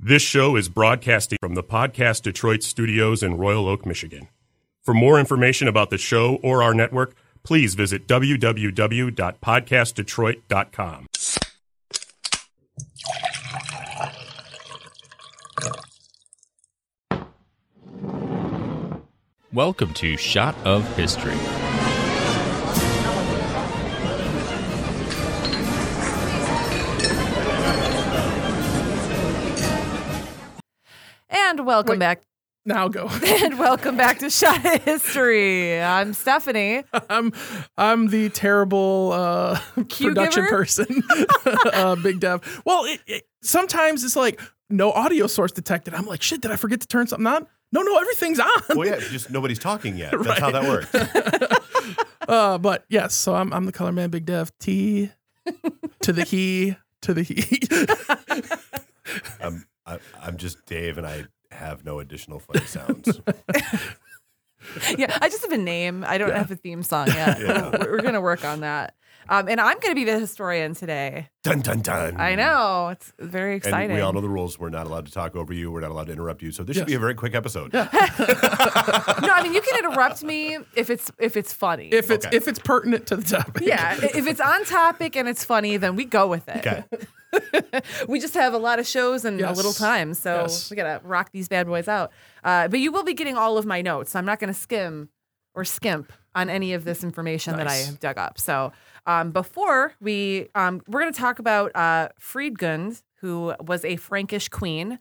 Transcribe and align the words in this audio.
This 0.00 0.22
show 0.22 0.54
is 0.54 0.68
broadcasting 0.68 1.38
from 1.40 1.56
the 1.56 1.64
Podcast 1.64 2.22
Detroit 2.22 2.62
studios 2.62 3.20
in 3.20 3.36
Royal 3.36 3.66
Oak, 3.66 3.84
Michigan. 3.84 4.28
For 4.84 4.94
more 4.94 5.18
information 5.18 5.66
about 5.66 5.90
the 5.90 5.98
show 5.98 6.36
or 6.36 6.62
our 6.62 6.72
network, 6.72 7.16
please 7.42 7.74
visit 7.74 8.06
www.podcastdetroit.com. 8.06 11.06
Welcome 19.52 19.94
to 19.94 20.16
Shot 20.16 20.54
of 20.64 20.96
History. 20.96 21.67
Welcome 31.68 31.92
Wait. 31.92 31.98
back. 32.00 32.22
Now 32.64 32.88
go. 32.88 33.08
And 33.22 33.58
welcome 33.58 33.96
back 33.96 34.18
to 34.20 34.30
Shot 34.30 34.64
of 34.64 34.82
History. 34.84 35.80
I'm 35.80 36.14
Stephanie. 36.14 36.82
I'm 37.10 37.32
I'm 37.76 38.08
the 38.08 38.30
terrible 38.30 39.12
uh, 39.12 39.60
production 39.74 40.44
giver? 40.44 40.48
person, 40.48 41.02
uh, 41.46 41.94
Big 41.96 42.20
Dev. 42.20 42.62
Well, 42.64 42.84
it, 42.86 43.00
it, 43.06 43.22
sometimes 43.42 44.02
it's 44.02 44.16
like 44.16 44.40
no 44.70 44.92
audio 44.92 45.26
source 45.26 45.52
detected. 45.52 45.92
I'm 45.94 46.06
like, 46.06 46.22
shit, 46.22 46.40
did 46.40 46.50
I 46.50 46.56
forget 46.56 46.80
to 46.80 46.86
turn 46.88 47.06
something 47.06 47.26
on? 47.26 47.46
No, 47.70 47.82
no, 47.82 47.98
everything's 47.98 48.40
on. 48.40 48.48
Well, 48.70 48.88
yeah, 48.88 48.98
just 48.98 49.30
nobody's 49.30 49.58
talking 49.58 49.98
yet. 49.98 50.14
That's 50.18 50.40
how 50.40 50.50
that 50.50 50.64
works. 50.64 50.90
Uh, 52.26 52.58
but 52.58 52.84
yes, 52.88 53.14
so 53.14 53.34
I'm 53.34 53.52
I'm 53.52 53.66
the 53.66 53.72
color 53.72 53.92
man, 53.92 54.10
Big 54.10 54.24
Dev. 54.26 54.52
T 54.58 55.10
to 56.00 56.12
the 56.12 56.24
he 56.24 56.76
to 57.02 57.14
the 57.14 57.22
he. 57.22 57.60
I'm, 59.42 59.66
I, 59.86 59.98
I'm 60.20 60.36
just 60.36 60.66
Dave, 60.66 60.98
and 60.98 61.06
I 61.06 61.24
have 61.50 61.84
no 61.84 61.98
additional 62.00 62.38
funny 62.38 62.64
sounds. 62.66 63.20
Yeah, 64.98 65.16
I 65.22 65.28
just 65.28 65.42
have 65.42 65.52
a 65.52 65.56
name. 65.56 66.04
I 66.06 66.18
don't 66.18 66.32
have 66.34 66.50
a 66.50 66.56
theme 66.56 66.82
song 66.82 67.06
yet. 67.06 67.40
Yeah. 67.40 67.70
We're, 67.70 67.92
we're 67.92 68.02
going 68.02 68.14
to 68.14 68.20
work 68.20 68.44
on 68.44 68.60
that. 68.60 68.94
Um, 69.28 69.48
and 69.48 69.60
I'm 69.60 69.78
going 69.78 69.92
to 69.92 69.94
be 69.94 70.04
the 70.04 70.18
historian 70.18 70.74
today. 70.74 71.28
dun 71.44 71.60
dun 71.60 71.80
dun. 71.80 72.20
I 72.20 72.34
know. 72.34 72.88
It's 72.88 73.12
very 73.20 73.54
exciting. 73.56 73.90
And 73.90 73.94
we 73.94 74.00
all 74.00 74.12
know 74.12 74.20
the 74.20 74.28
rules. 74.28 74.58
We're 74.58 74.68
not 74.70 74.86
allowed 74.86 75.06
to 75.06 75.12
talk 75.12 75.36
over 75.36 75.52
you. 75.52 75.70
We're 75.70 75.80
not 75.80 75.90
allowed 75.92 76.08
to 76.08 76.12
interrupt 76.12 76.42
you. 76.42 76.50
So 76.50 76.64
this 76.64 76.76
should 76.76 76.86
be 76.86 76.94
a 76.94 76.98
very 76.98 77.14
quick 77.14 77.34
episode. 77.36 77.72
no, 77.72 77.88
I 77.92 79.40
mean, 79.42 79.54
you 79.54 79.60
can 79.62 79.78
interrupt 79.84 80.22
me 80.24 80.58
if 80.74 80.90
it's 80.90 81.10
if 81.18 81.36
it's 81.36 81.52
funny. 81.52 81.88
If 81.88 82.10
it's 82.10 82.26
Okay. 82.26 82.36
if 82.36 82.48
it's 82.48 82.58
pertinent 82.58 83.06
to 83.06 83.16
the 83.16 83.22
topic. 83.22 83.62
yeah, 83.64 83.96
if 84.02 84.26
it's 84.26 84.40
on 84.40 84.64
topic 84.64 85.16
and 85.16 85.28
it's 85.28 85.44
funny, 85.44 85.76
then 85.76 85.94
we 85.94 86.04
go 86.04 86.26
with 86.26 86.48
it. 86.48 86.66
Okay. 86.66 86.84
we 88.08 88.20
just 88.20 88.34
have 88.34 88.54
a 88.54 88.58
lot 88.58 88.78
of 88.78 88.86
shows 88.86 89.24
and 89.24 89.40
a 89.40 89.52
little 89.52 89.72
time, 89.72 90.14
so 90.14 90.42
Yes. 90.42 90.70
we 90.70 90.76
gotta 90.76 91.00
rock 91.04 91.30
these 91.32 91.48
bad 91.48 91.66
boys 91.66 91.88
out. 91.88 92.10
Uh, 92.44 92.68
but 92.68 92.80
you 92.80 92.90
will 92.92 93.04
be 93.04 93.14
getting 93.14 93.36
all 93.36 93.58
of 93.58 93.66
my 93.66 93.82
notes. 93.82 94.14
I'm 94.14 94.24
not 94.24 94.38
gonna 94.40 94.54
skim 94.54 95.08
or 95.54 95.64
skimp 95.64 96.12
on 96.34 96.48
any 96.48 96.72
of 96.72 96.84
this 96.84 97.02
information 97.02 97.56
that 97.56 97.66
I 97.66 97.74
have 97.74 97.98
dug 98.00 98.16
up. 98.18 98.38
So 98.38 98.72
um, 99.06 99.30
before 99.32 99.94
we, 100.00 100.48
um, 100.54 100.80
we're 100.88 101.00
gonna 101.00 101.12
talk 101.12 101.38
about 101.38 101.74
uh, 101.74 102.08
Fredegund, 102.20 103.02
who 103.20 103.54
was 103.60 103.84
a 103.84 103.96
Frankish 103.96 104.48
queen 104.48 104.98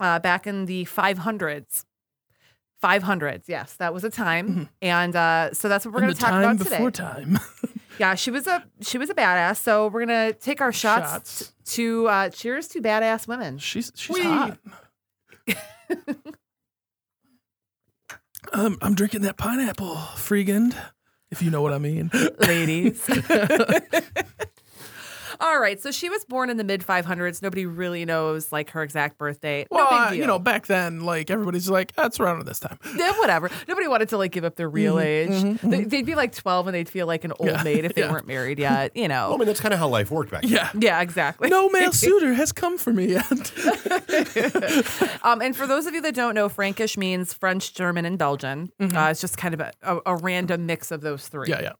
uh, 0.00 0.18
back 0.18 0.46
in 0.46 0.66
the 0.66 0.84
500s. 0.86 1.84
500s, 2.82 3.42
yes, 3.46 3.74
that 3.74 3.92
was 3.92 4.04
a 4.04 4.10
time, 4.10 4.70
and 4.80 5.14
uh, 5.14 5.52
so 5.52 5.68
that's 5.68 5.84
what 5.84 5.92
we're 5.92 6.00
In 6.00 6.04
going 6.06 6.14
to 6.14 6.20
talk 6.20 6.30
time 6.30 6.42
about 6.44 6.58
before 6.58 6.90
today. 6.90 7.06
time. 7.08 7.38
Yeah, 8.00 8.14
she 8.14 8.30
was 8.30 8.46
a 8.46 8.64
she 8.80 8.96
was 8.96 9.10
a 9.10 9.14
badass. 9.14 9.58
So 9.58 9.88
we're 9.88 10.06
gonna 10.06 10.32
take 10.32 10.62
our 10.62 10.72
shots, 10.72 11.10
Shots. 11.12 11.38
t- 11.66 11.74
to 11.76 12.08
uh, 12.08 12.28
cheers 12.30 12.66
to 12.68 12.80
badass 12.80 13.28
women. 13.28 13.58
She's 13.58 13.92
she's 13.94 14.16
Whee! 14.16 14.22
hot. 14.22 14.58
um, 18.54 18.78
I'm 18.80 18.94
drinking 18.94 19.20
that 19.20 19.36
pineapple, 19.36 19.96
Freegand, 20.16 20.74
if 21.30 21.42
you 21.42 21.50
know 21.50 21.60
what 21.60 21.74
I 21.74 21.78
mean. 21.78 22.10
ladies. 22.38 23.06
All 25.40 25.58
right, 25.60 25.80
so 25.80 25.90
she 25.90 26.08
was 26.08 26.24
born 26.24 26.50
in 26.50 26.56
the 26.56 26.64
mid 26.64 26.82
500s. 26.82 27.42
Nobody 27.42 27.66
really 27.66 28.04
knows 28.04 28.52
like 28.52 28.70
her 28.70 28.82
exact 28.82 29.18
birth 29.18 29.40
date. 29.40 29.68
Well, 29.70 29.88
no 29.90 29.96
uh, 29.96 30.00
big 30.04 30.10
deal. 30.10 30.20
you 30.20 30.26
know, 30.26 30.38
back 30.38 30.66
then, 30.66 31.00
like 31.00 31.30
everybody's 31.30 31.68
like, 31.68 31.94
that's 31.94 32.20
around 32.20 32.44
this 32.46 32.60
time. 32.60 32.78
Yeah, 32.96 33.12
whatever. 33.18 33.50
Nobody 33.68 33.88
wanted 33.88 34.08
to 34.10 34.18
like 34.18 34.32
give 34.32 34.44
up 34.44 34.56
their 34.56 34.68
real 34.68 34.98
age. 34.98 35.60
They, 35.62 35.84
they'd 35.84 36.06
be 36.06 36.14
like 36.14 36.34
12 36.34 36.66
and 36.68 36.74
they'd 36.74 36.88
feel 36.88 37.06
like 37.06 37.24
an 37.24 37.32
old 37.32 37.48
Mm-hmm, 37.50 37.56
Yeah, 37.56 37.62
maid 37.74 37.84
if 37.84 37.94
they 37.94 38.02
yeah. 38.02 38.12
weren't 38.12 38.26
married 38.26 38.58
yet. 38.58 38.94
You 38.96 39.08
Well, 39.08 39.34
I 39.34 39.36
mean, 39.38 39.46
that's 39.46 39.60
kind 39.60 39.72
of 39.74 39.80
how 39.80 39.88
life 39.88 40.10
worked 40.10 40.30
back 40.30 40.42
then. 40.42 40.50
Yeah. 40.52 40.70
Yeah, 40.78 41.00
exactly. 41.00 41.48
No 41.48 41.68
male 41.70 41.92
suitor 41.94 42.34
has 42.34 42.52
come 42.52 42.76
for 42.78 42.92
me 42.92 43.06
yet. 43.06 43.52
Um, 45.22 45.40
and 45.42 45.54
for 45.54 45.66
those 45.66 45.86
of 45.86 45.94
you 45.94 46.00
that 46.02 46.14
don't 46.14 46.34
know, 46.34 46.48
Frankish 46.48 46.96
means 46.96 47.32
French, 47.32 47.74
German, 47.74 48.04
and 48.04 48.18
Belgian. 48.18 48.72
Uh, 48.80 49.08
it's 49.10 49.20
just 49.20 49.36
kind 49.36 49.54
of 49.54 49.60
a, 49.60 49.72
a, 49.82 49.98
a 50.06 50.16
random 50.16 50.66
mix 50.66 50.90
of 50.90 51.00
those 51.02 51.28
three. 51.28 51.48
yeah, 51.48 51.60
yeah. 51.60 51.72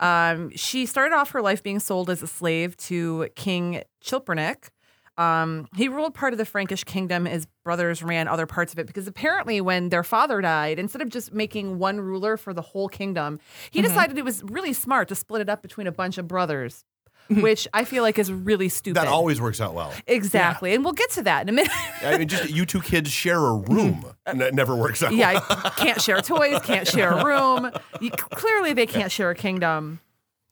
Um, 0.00 0.50
she 0.56 0.86
started 0.86 1.14
off 1.14 1.30
her 1.30 1.42
life 1.42 1.62
being 1.62 1.80
sold 1.80 2.10
as 2.10 2.22
a 2.22 2.26
slave 2.26 2.76
to 2.78 3.28
King 3.34 3.82
Chilpernich. 4.02 4.68
Um, 5.16 5.68
he 5.76 5.88
ruled 5.88 6.14
part 6.14 6.32
of 6.32 6.38
the 6.38 6.44
Frankish 6.44 6.82
kingdom. 6.84 7.24
His 7.24 7.46
brothers 7.64 8.02
ran 8.02 8.26
other 8.26 8.46
parts 8.46 8.72
of 8.72 8.78
it 8.78 8.86
because 8.86 9.06
apparently, 9.06 9.60
when 9.60 9.90
their 9.90 10.02
father 10.02 10.40
died, 10.40 10.78
instead 10.78 11.02
of 11.02 11.08
just 11.08 11.32
making 11.32 11.78
one 11.78 12.00
ruler 12.00 12.36
for 12.36 12.52
the 12.52 12.62
whole 12.62 12.88
kingdom, 12.88 13.38
he 13.70 13.80
decided 13.80 14.18
it 14.18 14.24
was 14.24 14.42
really 14.44 14.72
smart 14.72 15.08
to 15.08 15.14
split 15.14 15.40
it 15.40 15.48
up 15.48 15.62
between 15.62 15.86
a 15.86 15.92
bunch 15.92 16.18
of 16.18 16.26
brothers, 16.26 16.84
which 17.30 17.66
I 17.72 17.84
feel 17.84 18.02
like 18.02 18.18
is 18.18 18.32
really 18.32 18.68
stupid. 18.68 19.00
That 19.00 19.08
always 19.08 19.40
works 19.40 19.60
out 19.60 19.74
well. 19.74 19.92
exactly, 20.06 20.74
and 20.74 20.84
we'll 20.84 20.92
get 20.92 21.10
to 21.12 21.22
that 21.22 21.42
in 21.42 21.48
a 21.48 21.52
minute. 21.52 21.72
I 22.02 22.18
mean, 22.18 22.28
just 22.28 22.50
you 22.50 22.66
two 22.66 22.80
kids 22.80 23.10
share 23.10 23.38
a 23.38 23.54
room. 23.54 24.04
N- 24.26 24.50
never 24.52 24.76
works 24.76 25.02
out. 25.02 25.14
yeah, 25.14 25.40
can't 25.76 26.00
share 26.00 26.20
toys, 26.20 26.60
can't 26.62 26.86
share 26.86 27.12
a 27.12 27.24
room. 27.24 27.70
You, 28.00 28.10
clearly, 28.10 28.72
they 28.72 28.86
can't 28.86 29.10
share 29.10 29.30
a 29.30 29.34
kingdom. 29.34 30.00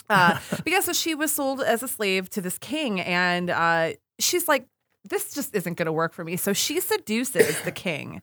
Uh, 0.09 0.39
but 0.51 0.69
yeah, 0.69 0.81
so 0.81 0.93
she 0.93 1.15
was 1.15 1.33
sold 1.33 1.61
as 1.61 1.83
a 1.83 1.89
slave 1.89 2.29
to 2.31 2.41
this 2.41 2.59
king, 2.59 3.01
and 3.01 3.51
uh, 3.51 3.93
she's 4.19 4.49
like, 4.49 4.67
"This 5.09 5.33
just 5.33 5.55
isn't 5.55 5.75
going 5.75 5.87
to 5.87 5.93
work 5.93 6.13
for 6.13 6.25
me." 6.25 6.37
So 6.37 6.53
she 6.53 6.81
seduces 6.81 7.61
the 7.63 7.73
king. 7.73 8.23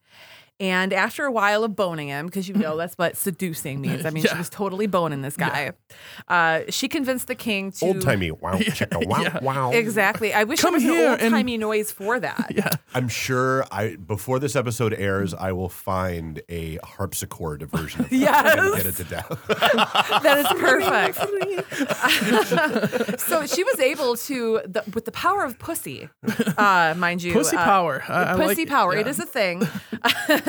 And 0.59 0.92
after 0.92 1.24
a 1.25 1.31
while 1.31 1.64
of 1.64 1.75
boning 1.75 2.09
him, 2.09 2.25
because 2.25 2.47
you 2.50 2.53
know 2.53 2.75
that's 2.75 2.96
what 2.96 3.16
seducing 3.16 3.80
means. 3.86 4.06
I 4.06 4.09
mean, 4.09 4.24
she 4.25 4.38
was 4.38 4.50
totally 4.50 4.88
boning 4.88 5.22
this 5.22 5.38
guy. 5.38 5.72
Uh, 6.28 6.62
she 6.70 6.88
convinced 6.90 7.28
the 7.28 7.36
king 7.36 7.72
to 7.74 7.86
Old 7.86 8.02
timey. 8.02 8.31
Wow, 8.31 8.53
chicka, 8.58 9.06
wow, 9.08 9.22
Yeah. 9.22 9.40
wow. 9.42 9.72
Exactly. 9.72 10.34
I 10.34 10.44
wish 10.44 10.59
Come 10.59 10.72
there 10.72 10.75
was 10.75 10.84
here 10.84 11.14
an 11.14 11.22
old 11.22 11.31
timey 11.31 11.58
noise 11.58 11.92
for 11.92 12.20
that. 12.20 12.52
Yeah. 12.53 12.70
I'm 12.94 13.08
sure 13.08 13.64
I 13.72 13.96
before 13.96 14.40
this 14.40 14.56
episode 14.58 14.94
airs, 14.94 15.34
I 15.34 15.52
will 15.53 15.70
find 15.70 16.42
a 16.50 16.78
harpsichord 16.84 17.64
version 17.64 18.02
of 18.02 18.09
that 18.09 18.16
Yes. 18.18 18.58
and 18.59 18.76
get 18.76 18.86
it 18.86 18.96
to 18.97 19.03
death. 19.06 19.47
That 20.24 20.40
is 20.40 20.47
perfect. 20.59 21.18
so 23.22 23.46
she 23.46 23.64
was 23.64 23.80
able 23.80 24.16
to, 24.18 24.62
the, 24.66 24.84
with 24.94 25.06
the 25.06 25.12
power 25.12 25.44
of 25.44 25.58
pussy, 25.59 26.09
uh, 26.58 26.94
mind 26.97 27.24
you, 27.24 27.31
Pussy 27.34 27.56
uh, 27.56 27.64
power. 27.64 28.03
I, 28.08 28.34
I 28.34 28.36
pussy 28.36 28.62
like 28.62 28.70
power. 28.70 28.94
Yeah. 28.96 29.02
It 29.02 29.08
is 29.08 29.20
a 29.20 29.26
thing. 29.26 29.68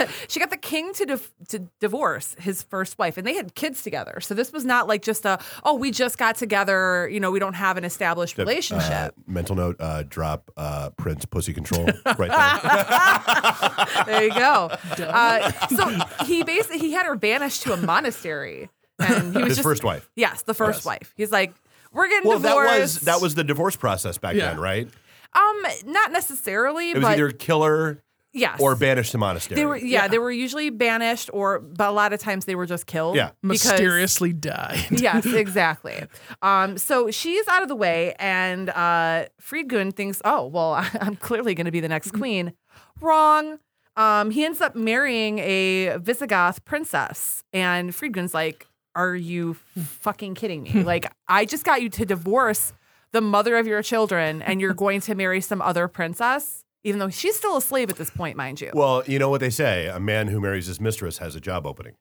she 0.28 0.40
got 0.40 0.50
the 0.50 0.56
king 0.56 0.92
to 0.94 1.06
div- 1.06 1.32
to 1.48 1.58
divorce 1.80 2.36
his 2.38 2.62
first 2.62 2.98
wife, 2.98 3.16
and 3.16 3.26
they 3.26 3.34
had 3.34 3.54
kids 3.54 3.82
together. 3.82 4.20
So 4.20 4.34
this 4.34 4.52
was 4.52 4.64
not 4.64 4.86
like 4.88 5.02
just 5.02 5.24
a 5.24 5.38
oh 5.64 5.74
we 5.74 5.90
just 5.90 6.18
got 6.18 6.36
together. 6.36 7.08
You 7.08 7.20
know 7.20 7.30
we 7.30 7.38
don't 7.38 7.54
have 7.54 7.76
an 7.76 7.84
established 7.84 8.38
relationship. 8.38 8.90
Uh, 8.90 9.10
mental 9.26 9.56
note: 9.56 9.76
uh, 9.80 10.04
drop 10.08 10.50
uh, 10.56 10.90
Prince 10.96 11.24
Pussy 11.24 11.52
Control 11.52 11.86
right 12.18 12.30
there. 12.30 14.04
there 14.06 14.24
you 14.24 14.30
go. 14.30 14.70
Uh, 14.98 15.50
so 15.68 16.24
he 16.24 16.42
basically 16.44 16.78
he 16.78 16.92
had 16.92 17.06
her 17.06 17.16
banished 17.16 17.62
to 17.62 17.72
a 17.72 17.76
monastery, 17.76 18.68
and 18.98 19.34
he 19.34 19.38
was 19.42 19.48
His 19.50 19.56
just 19.58 19.62
first 19.62 19.84
wife. 19.84 20.08
Yes, 20.16 20.42
the 20.42 20.54
first 20.54 20.78
Yes. 20.80 20.84
wife. 20.86 21.14
He's 21.16 21.30
like. 21.32 21.52
We're 21.92 22.06
getting 22.06 22.28
Well, 22.28 22.38
that 22.38 22.48
divorced. 22.50 22.78
was 22.80 23.00
that 23.00 23.20
was 23.20 23.34
the 23.34 23.42
divorce 23.42 23.74
process 23.74 24.16
back 24.16 24.36
Yeah. 24.36 24.50
then, 24.50 24.60
right? 24.60 24.88
Um, 25.34 25.62
not 25.86 26.12
necessarily, 26.12 26.90
It 26.92 26.98
was 26.98 27.02
but 27.02 27.12
either 27.14 27.32
kill 27.32 27.64
her 27.64 28.00
yes, 28.32 28.60
or 28.60 28.76
banished 28.76 29.12
to 29.12 29.18
monastery. 29.18 29.56
They 29.60 29.66
were 29.66 29.76
yeah, 29.76 30.08
they 30.08 30.18
were 30.18 30.30
usually 30.30 30.70
banished, 30.70 31.30
or 31.32 31.58
but 31.60 31.88
a 31.88 31.92
lot 31.92 32.12
of 32.12 32.20
times 32.20 32.44
they 32.44 32.54
were 32.54 32.66
just 32.66 32.86
killed. 32.86 33.16
Yeah. 33.16 33.30
because- 33.42 33.64
mysteriously 33.66 34.32
died. 34.32 34.86
yes, 34.90 35.26
exactly. 35.32 36.04
Um, 36.42 36.78
so 36.78 37.10
she's 37.10 37.46
out 37.48 37.62
of 37.62 37.68
the 37.68 37.76
way, 37.76 38.14
and 38.18 38.70
uh, 38.70 39.26
Fredegund 39.40 39.94
thinks, 39.96 40.20
oh 40.24 40.46
well, 40.46 40.74
I'm 41.00 41.16
clearly 41.16 41.54
going 41.54 41.66
to 41.66 41.70
be 41.72 41.80
the 41.80 41.88
next 41.88 42.12
queen. 42.12 42.52
Wrong. 43.00 43.58
Um, 43.96 44.30
he 44.30 44.44
ends 44.44 44.60
up 44.60 44.74
marrying 44.76 45.38
a 45.40 45.98
Visigoth 45.98 46.64
princess, 46.64 47.42
and 47.52 47.90
Fredegund's 47.90 48.32
like, 48.32 48.66
"Are 48.94 49.14
you 49.16 49.54
fucking 49.76 50.34
kidding 50.36 50.62
me? 50.62 50.82
like, 50.84 51.10
I 51.28 51.44
just 51.44 51.64
got 51.64 51.82
you 51.82 51.88
to 51.90 52.06
divorce 52.06 52.72
the 53.12 53.20
mother 53.20 53.56
of 53.56 53.66
your 53.66 53.82
children, 53.82 54.40
and 54.42 54.60
you're 54.60 54.74
going 54.74 55.00
to 55.02 55.14
marry 55.14 55.40
some 55.40 55.60
other 55.60 55.88
princess." 55.88 56.64
Even 56.82 56.98
though 56.98 57.10
she's 57.10 57.36
still 57.36 57.56
a 57.56 57.60
slave 57.60 57.90
at 57.90 57.96
this 57.96 58.10
point, 58.10 58.36
mind 58.36 58.60
you. 58.60 58.70
Well, 58.72 59.02
you 59.06 59.18
know 59.18 59.28
what 59.28 59.40
they 59.40 59.50
say: 59.50 59.86
a 59.86 60.00
man 60.00 60.28
who 60.28 60.40
marries 60.40 60.66
his 60.66 60.80
mistress 60.80 61.18
has 61.18 61.34
a 61.34 61.40
job 61.40 61.66
opening. 61.66 61.94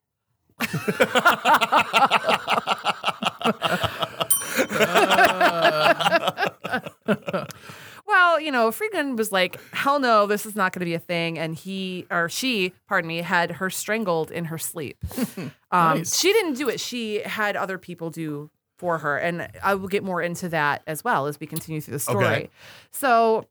Well, 0.59 0.69
well, 8.07 8.39
you 8.39 8.51
know, 8.51 8.71
Fredegund 8.71 9.17
was 9.17 9.31
like, 9.31 9.59
hell 9.73 9.99
no, 9.99 10.25
this 10.25 10.45
is 10.45 10.55
not 10.55 10.73
going 10.73 10.81
to 10.81 10.85
be 10.85 10.93
a 10.93 10.99
thing. 10.99 11.37
And 11.37 11.55
he 11.55 12.05
or 12.09 12.29
she, 12.29 12.73
pardon 12.87 13.07
me, 13.07 13.17
had 13.17 13.51
her 13.51 13.69
strangled 13.69 14.31
in 14.31 14.45
her 14.45 14.57
sleep. 14.57 14.97
Um, 15.71 15.99
Nice. 15.99 16.19
She 16.19 16.33
didn't 16.33 16.53
do 16.53 16.67
it. 16.67 16.79
She 16.79 17.21
had 17.21 17.55
other 17.55 17.77
people 17.77 18.09
do 18.09 18.49
for 18.79 18.97
her. 18.97 19.17
And 19.17 19.47
I 19.61 19.75
will 19.75 19.87
get 19.87 20.03
more 20.03 20.19
into 20.19 20.49
that 20.49 20.81
as 20.87 21.03
well 21.03 21.27
as 21.27 21.39
we 21.39 21.45
continue 21.45 21.79
through 21.79 21.91
the 21.91 21.99
story. 21.99 22.25
Okay. 22.25 22.49
So 22.89 23.45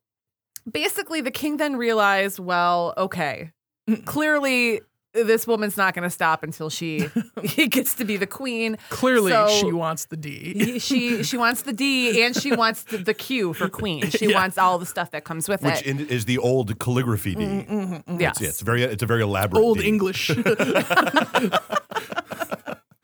basically, 0.73 1.21
the 1.21 1.31
king 1.31 1.57
then 1.57 1.77
realized, 1.77 2.39
well, 2.39 2.95
okay, 2.97 3.51
mm. 3.89 4.05
clearly 4.05 4.81
this 5.15 5.47
woman's 5.47 5.77
not 5.77 5.95
going 5.95 6.03
to 6.05 6.11
stop 6.11 6.43
until 6.43 6.69
she 6.71 7.09
gets 7.71 7.95
to 7.95 8.05
be 8.05 8.17
the 8.17 8.27
queen. 8.27 8.77
Clearly, 8.91 9.33
So- 9.33 9.49
she 9.49 9.73
wants 9.73 10.05
the 10.07 10.17
D. 10.17 10.53
He- 10.55 10.79
she 10.79 11.23
she 11.25 11.37
wants 11.37 11.63
the 11.63 11.73
D 11.73 12.23
and 12.23 12.37
she 12.37 12.53
wants 12.63 12.85
the, 12.85 12.99
the 12.99 13.15
Q 13.15 13.53
for 13.55 13.69
queen. 13.69 14.11
She 14.11 14.27
Yeah. 14.31 14.37
wants 14.41 14.59
all 14.59 14.79
the 14.79 14.87
stuff 14.87 15.11
that 15.13 15.25
comes 15.25 15.49
with 15.49 15.63
Which 15.63 15.81
it. 15.81 15.87
in, 15.87 16.01
is 16.07 16.27
the 16.27 16.39
old 16.39 16.79
calligraphy 16.79 17.35
D. 17.35 17.45
Mm-hmm, 17.45 17.73
mm-hmm, 17.75 17.95
mm-hmm. 17.95 18.17
Mm, 18.17 18.21
yes. 18.21 18.41
Yeah, 18.41 18.49
it's 18.49 18.61
very 18.61 18.83
it's 18.83 19.03
a 19.03 19.07
very 19.07 19.23
elaborate 19.23 19.61
Old 19.61 19.79
D. 19.79 19.89
English. 19.89 20.31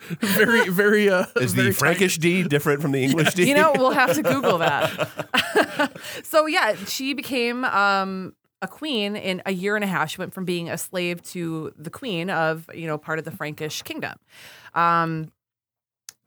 very, 0.21 0.69
very. 0.69 1.09
Uh, 1.09 1.27
Is 1.37 1.55
very 1.55 1.69
the 1.69 1.75
Frankish 1.75 2.19
D 2.19 2.43
different 2.43 2.83
from 2.83 2.93
the 2.93 3.03
English 3.03 3.35
D? 3.35 3.49
You 3.49 3.55
know, 3.55 3.73
we'll 3.77 3.91
have 3.91 4.15
to 4.15 4.23
Google 4.35 4.59
that. 4.59 5.91
so 6.23 6.47
yeah, 6.47 6.75
she 6.87 7.15
became 7.15 7.65
um, 7.65 8.35
a 8.63 8.69
queen 8.69 9.17
in 9.17 9.43
a 9.47 9.53
year 9.53 9.77
and 9.77 9.85
a 9.85 9.89
half. 9.89 10.11
She 10.11 10.19
went 10.19 10.35
from 10.35 10.45
being 10.45 10.69
a 10.69 10.79
slave 10.79 11.23
to 11.25 11.73
the 11.77 11.91
queen 11.91 12.31
of 12.31 12.69
you 12.75 12.87
know 12.87 12.99
part 12.99 13.19
of 13.19 13.25
the 13.25 13.31
Frankish 13.31 13.83
kingdom. 13.83 14.19
Um, 14.75 15.33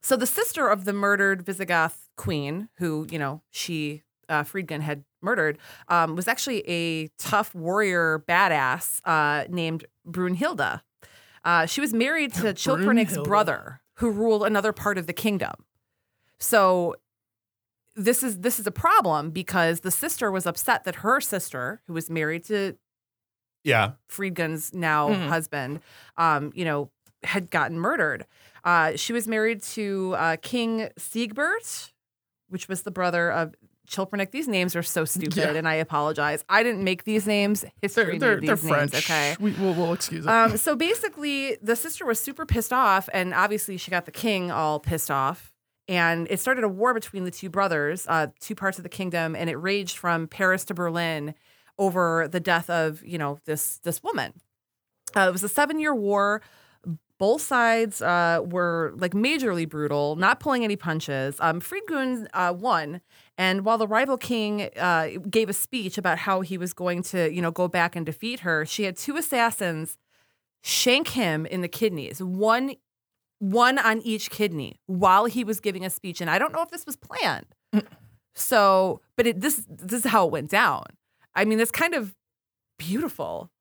so 0.02 0.16
the 0.16 0.28
sister 0.28 0.68
of 0.68 0.86
the 0.86 0.94
murdered 0.94 1.44
Visigoth 1.44 2.10
queen, 2.16 2.70
who 2.78 3.06
you 3.10 3.20
know 3.20 3.42
she 3.52 4.04
uh, 4.30 4.44
Fredegund 4.44 4.82
had 4.82 5.04
murdered, 5.22 5.58
um, 5.88 6.16
was 6.16 6.28
actually 6.28 6.64
a 6.68 7.08
tough 7.18 7.54
warrior 7.56 8.24
badass 8.28 9.02
uh, 9.06 9.46
named 9.50 9.86
Brunhilde. 10.08 10.82
Uh, 11.44 11.66
she 11.66 11.82
was 11.82 11.94
married 11.94 12.34
to 12.36 12.54
Chilpernic's 12.54 13.18
brother, 13.18 13.82
who 13.96 14.10
ruled 14.12 14.44
another 14.44 14.74
part 14.74 14.98
of 14.98 15.08
the 15.08 15.14
kingdom. 15.14 15.54
So 16.40 16.96
this 17.96 18.22
is 18.22 18.40
this 18.40 18.60
is 18.60 18.68
a 18.68 18.72
problem 18.72 19.32
because 19.32 19.80
the 19.80 19.92
sister 19.92 20.32
was 20.32 20.46
upset 20.46 20.84
that 20.84 20.96
her 20.98 21.20
sister, 21.20 21.82
who 21.88 21.94
was 21.94 22.10
married 22.10 22.44
to 22.46 22.78
yeah. 23.64 23.94
Fredegund's 24.10 24.74
now 24.74 25.10
Mhm. 25.10 25.28
husband, 25.28 25.82
um, 26.16 26.52
you 26.56 26.64
know, 26.64 26.90
had 27.24 27.50
gotten 27.50 27.80
murdered. 27.80 28.26
Uh, 28.64 28.96
she 28.96 29.12
was 29.14 29.28
married 29.28 29.62
to 29.64 30.14
uh, 30.18 30.38
King 30.42 30.90
Sigebert, 30.98 31.92
which 32.50 32.68
was 32.70 32.84
the 32.84 32.92
brother 32.92 33.30
of 33.32 33.56
Chilpernic. 33.90 34.32
These 34.32 34.48
names 34.48 34.76
are 34.76 34.84
so 34.84 35.06
stupid, 35.06 35.38
Yeah. 35.38 35.54
and 35.54 35.68
I 35.68 35.76
apologize. 35.76 36.44
I 36.50 36.62
didn't 36.64 36.84
make 36.84 37.04
these 37.06 37.26
names. 37.26 37.64
History 37.82 38.18
they're 38.18 38.20
they're, 38.20 38.42
made 38.42 38.50
they're 38.50 38.56
these 38.56 38.64
names. 38.66 38.92
French. 38.92 39.06
Okay. 39.06 39.36
We, 39.40 39.52
we'll, 39.54 39.74
we'll 39.74 39.94
excuse 39.94 40.26
it. 40.26 40.30
Um, 40.30 40.58
so 40.58 40.76
basically, 40.76 41.58
the 41.62 41.76
sister 41.76 42.06
was 42.06 42.20
super 42.20 42.46
pissed 42.46 42.74
off, 42.74 43.08
and 43.14 43.34
obviously, 43.34 43.78
she 43.78 43.90
got 43.92 44.06
the 44.06 44.12
king 44.12 44.52
all 44.52 44.80
pissed 44.80 45.10
off. 45.12 45.54
And 45.90 46.28
it 46.30 46.42
started 46.42 46.66
a 46.66 46.68
war 46.68 46.94
between 46.94 47.24
the 47.24 47.32
two 47.32 47.50
brothers, 47.50 48.06
uh, 48.10 48.28
two 48.42 48.56
parts 48.56 48.78
of 48.78 48.84
the 48.84 48.90
kingdom, 48.90 49.36
and 49.38 49.50
it 49.50 49.56
raged 49.56 49.98
from 49.98 50.28
Paris 50.28 50.66
to 50.66 50.74
Berlin 50.74 51.34
over 51.80 52.28
the 52.28 52.42
death 52.42 52.70
of 52.70 53.02
you 53.06 53.18
know 53.18 53.40
this 53.46 53.78
this 53.80 54.04
woman. 54.04 54.34
Uh, 55.16 55.28
it 55.30 55.32
was 55.32 55.44
a 55.44 55.50
seven 55.50 55.80
year 55.80 55.96
war. 55.96 56.42
Both 57.20 57.42
sides 57.42 58.02
uh, 58.02 58.42
were 58.44 58.94
like 58.98 59.14
majorly 59.14 59.68
brutal, 59.68 60.18
not 60.18 60.40
pulling 60.40 60.64
any 60.64 60.76
punches. 60.76 61.38
Um, 61.40 61.60
Fredegund 61.62 62.28
uh, 62.34 62.54
won, 62.56 63.02
and 63.38 63.64
while 63.64 63.78
the 63.78 63.88
rival 63.88 64.18
king 64.18 64.70
uh, 64.78 65.10
gave 65.30 65.50
a 65.50 65.54
speech 65.54 65.98
about 65.98 66.18
how 66.20 66.42
he 66.42 66.58
was 66.58 66.74
going 66.74 67.04
to, 67.04 67.32
you 67.32 67.42
know, 67.42 67.52
go 67.52 67.68
back 67.68 67.96
and 67.96 68.06
defeat 68.06 68.40
her, 68.42 68.66
she 68.66 68.84
had 68.84 68.98
two 68.98 69.16
assassins 69.16 69.98
shank 70.64 71.10
him 71.10 71.46
in 71.46 71.62
the 71.62 71.68
kidneys, 71.68 72.22
one 72.22 72.76
one 73.40 73.78
on 73.78 74.02
each 74.02 74.32
kidney 74.32 74.80
while 74.88 75.26
he 75.26 75.44
was 75.44 75.60
giving 75.60 75.86
a 75.86 75.90
speech. 75.92 76.22
And 76.22 76.30
I 76.30 76.40
don't 76.40 76.52
know 76.52 76.64
if 76.64 76.72
this 76.72 76.86
was 76.86 76.96
planned. 76.96 77.46
So, 78.34 79.02
but 79.16 79.28
it, 79.28 79.42
this 79.42 79.64
this 79.70 80.06
is 80.06 80.12
how 80.12 80.26
it 80.26 80.32
went 80.32 80.50
down. 80.50 80.86
I 81.36 81.46
mean, 81.46 81.60
it's 81.60 81.72
kind 81.72 81.94
of 81.94 82.16
beautiful. 82.80 83.52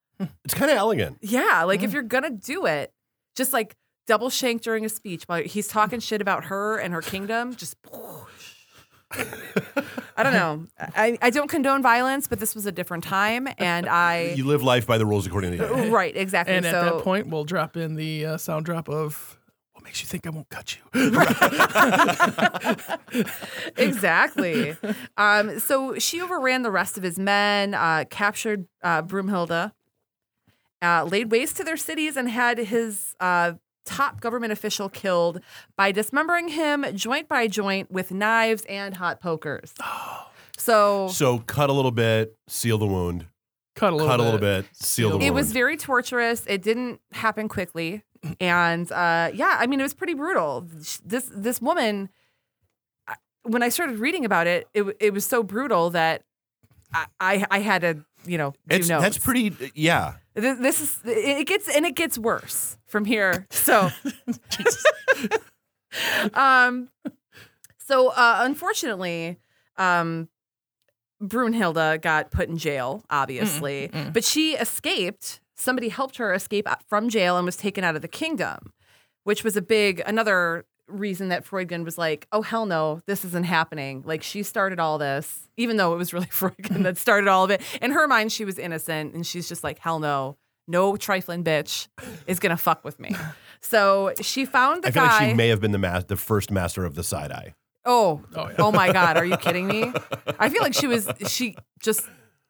It's 0.47 0.55
kind 0.55 0.71
of 0.71 0.79
elegant. 0.79 1.19
Yeah, 1.21 1.65
like 1.65 1.83
if 1.83 1.93
you're 1.93 2.03
gonna 2.03 2.31
do 2.31 2.65
it, 2.65 2.93
just 3.35 3.53
like 3.53 3.77
double 4.07 4.31
shank 4.31 4.63
during 4.63 4.85
a 4.85 4.89
speech 4.89 5.25
while 5.27 5.43
he's 5.43 5.69
talking 5.69 6.01
shit 6.01 6.23
about 6.23 6.47
her 6.47 6.79
and 6.79 6.95
her 6.95 7.03
kingdom, 7.03 7.55
just. 7.55 7.77
I 9.13 10.23
don't 10.23 10.33
know. 10.33 10.67
I, 10.79 11.19
I 11.21 11.31
don't 11.31 11.49
condone 11.49 11.83
violence, 11.83 12.27
but 12.27 12.41
this 12.41 12.55
was 12.55 12.67
a 12.67 12.73
different 12.73 13.05
time, 13.05 13.49
and 13.59 13.87
I 14.09 14.33
You 14.37 14.47
live 14.47 14.63
life 14.63 14.87
by 14.87 14.99
the 14.99 15.07
rules 15.07 15.27
according 15.27 15.57
to 15.57 15.59
you. 15.59 15.95
right 15.95 16.17
exactly. 16.17 16.55
and 16.55 16.65
so 16.65 16.71
at 16.71 16.95
that 16.95 17.05
point, 17.05 17.29
we'll 17.29 17.45
drop 17.45 17.77
in 17.77 17.97
the 17.97 18.27
uh, 18.27 18.37
sound 18.37 18.65
drop 18.65 18.89
of 18.89 19.39
what 19.73 19.85
makes 19.85 20.01
you 20.01 20.09
think 20.09 20.27
I 20.27 20.31
won't 20.31 20.49
cut 20.49 20.77
you. 20.77 20.83
exactly. 23.77 24.77
Um, 25.17 25.59
so 25.59 25.99
she 25.99 26.21
overran 26.21 26.63
the 26.63 26.71
rest 26.71 26.97
of 26.97 27.03
his 27.03 27.19
men, 27.19 27.75
uh, 27.75 28.05
captured 28.11 28.67
uh, 28.83 29.03
Brunhilde, 29.03 29.73
uh, 30.83 31.05
laid 31.05 31.31
waste 31.31 31.57
to 31.59 31.65
their 31.65 31.77
cities, 31.77 32.17
and 32.17 32.29
had 32.29 32.59
his 32.59 33.15
uh, 33.21 33.53
top 33.87 34.21
government 34.21 34.53
official 34.53 34.89
killed 34.91 35.41
by 35.77 35.93
dismembering 35.93 36.49
him 36.49 36.85
joint 36.95 37.29
by 37.29 37.47
joint 37.47 37.91
with 37.91 38.13
knives 38.13 38.65
and 38.69 38.97
hot 38.97 39.21
pokers. 39.21 39.73
So 40.59 41.09
So 41.09 41.41
cut 41.41 41.69
a 41.69 41.73
little 41.75 41.91
bit, 41.91 42.35
seal 42.49 42.79
the 42.79 42.87
wound. 42.87 43.27
Cut 43.75 43.93
a 43.93 43.97
little 43.97 44.09
cut 44.09 44.17
bit. 44.17 44.21
a 44.21 44.25
little 44.25 44.41
bit, 44.41 44.65
seal 44.73 45.11
the 45.11 45.17
wound. 45.17 45.25
it 45.27 45.35
was 45.35 45.53
very 45.53 45.77
torturous. 45.77 46.45
It 46.47 46.63
didn't 46.63 46.99
happen 47.13 47.47
quickly, 47.47 48.03
and 48.41 48.91
uh, 48.91 49.31
yeah, 49.35 49.59
I 49.61 49.67
mean, 49.67 49.81
it 49.81 49.83
was 49.83 49.93
pretty 49.93 50.15
brutal. 50.15 50.67
This 51.05 51.31
this 51.31 51.61
woman, 51.61 52.09
I- 53.07 53.17
when 53.43 53.63
I 53.63 53.69
started 53.69 53.99
reading 53.99 54.25
about 54.25 54.47
it, 54.47 54.67
it 54.73 54.79
w- 54.81 54.97
it 54.99 55.13
was 55.13 55.27
so 55.27 55.43
brutal 55.43 55.91
that 55.91 56.23
I 56.95 57.05
I, 57.21 57.47
I 57.51 57.59
had 57.61 57.83
to 57.83 58.05
you 58.25 58.39
know 58.39 58.53
do 58.67 58.77
it's, 58.77 58.89
notes. 58.89 59.03
that's 59.05 59.19
pretty. 59.19 59.55
Yeah. 59.75 60.15
Th- 60.37 60.59
This 60.59 60.81
is 60.81 61.01
it 61.05 61.39
it 61.41 61.47
gets 61.47 61.69
and 61.75 61.87
it 61.87 61.95
gets 61.95 62.19
worse 62.19 62.77
from 62.87 63.05
here. 63.05 63.47
So, 63.51 63.91
um, 66.35 66.89
so 67.79 68.09
uh, 68.09 68.39
unfortunately, 68.41 69.39
um, 69.77 70.29
Brunhilde 71.23 72.01
got 72.03 72.31
put 72.31 72.49
in 72.49 72.59
jail, 72.59 73.05
obviously, 73.11 73.91
but 74.13 74.25
she 74.25 74.55
escaped. 74.57 75.41
Somebody 75.55 75.89
helped 75.89 76.19
her 76.19 76.35
escape 76.35 76.69
from 76.87 77.09
jail 77.09 77.39
and 77.39 77.47
was 77.47 77.57
taken 77.57 77.83
out 77.83 77.97
of 77.97 78.03
the 78.03 78.09
kingdom, 78.09 78.73
which 79.25 79.43
was 79.43 79.57
a 79.57 79.63
big 79.63 80.03
another 80.07 80.67
reason 80.89 81.29
that 81.29 81.45
Fredegund 81.45 81.85
was 81.85 81.99
like, 81.99 82.27
"Oh 82.33 82.43
hell 82.43 82.67
no, 82.67 83.03
this 83.07 83.25
isn't 83.25 83.45
happening." 83.47 84.03
Like 84.07 84.23
she 84.23 84.43
started 84.43 84.79
all 84.81 84.99
this, 84.99 85.49
even 85.57 85.77
though 85.77 85.93
it 85.95 85.97
was 85.97 86.13
really 86.13 86.27
Fredegund 86.31 86.85
that 86.85 86.97
started 86.99 87.29
all 87.29 87.45
of 87.45 87.51
it. 87.51 87.63
In 87.83 87.91
her 87.93 88.07
mind, 88.07 88.33
she 88.33 88.45
was 88.45 88.59
innocent, 88.59 89.15
and 89.15 89.27
she's 89.27 89.49
just 89.49 89.63
like, 89.65 89.79
"Hell 89.79 89.99
no, 89.99 90.37
no 90.69 90.97
trifling 90.97 91.43
bitch 91.45 91.89
is 92.27 92.39
gonna 92.39 92.57
fuck 92.57 92.85
with 92.85 92.99
me." 93.01 93.15
So 93.61 94.13
she 94.21 94.45
found 94.45 94.85
the 94.85 94.89
I 94.89 94.91
feel 94.93 95.03
guy. 95.03 95.19
like 95.19 95.29
she 95.31 95.35
may 95.35 95.49
have 95.49 95.61
been 95.61 95.73
the 95.73 95.79
mas- 95.79 96.05
the 96.05 96.17
first 96.17 96.51
master 96.53 96.85
of 96.85 96.95
the 96.95 97.03
side 97.03 97.33
eye. 97.33 97.55
Oh, 97.85 98.23
Oh, 98.37 98.49
yeah. 98.49 98.55
oh 98.59 98.71
my 98.71 98.93
God. 98.93 99.17
Are 99.17 99.25
you 99.25 99.37
kidding 99.39 99.67
me? 99.67 99.93
I 100.39 100.51
feel 100.51 100.63
like 100.63 100.75
she 100.75 100.87
was, 100.87 101.09
she 101.27 101.57
just, 101.81 102.03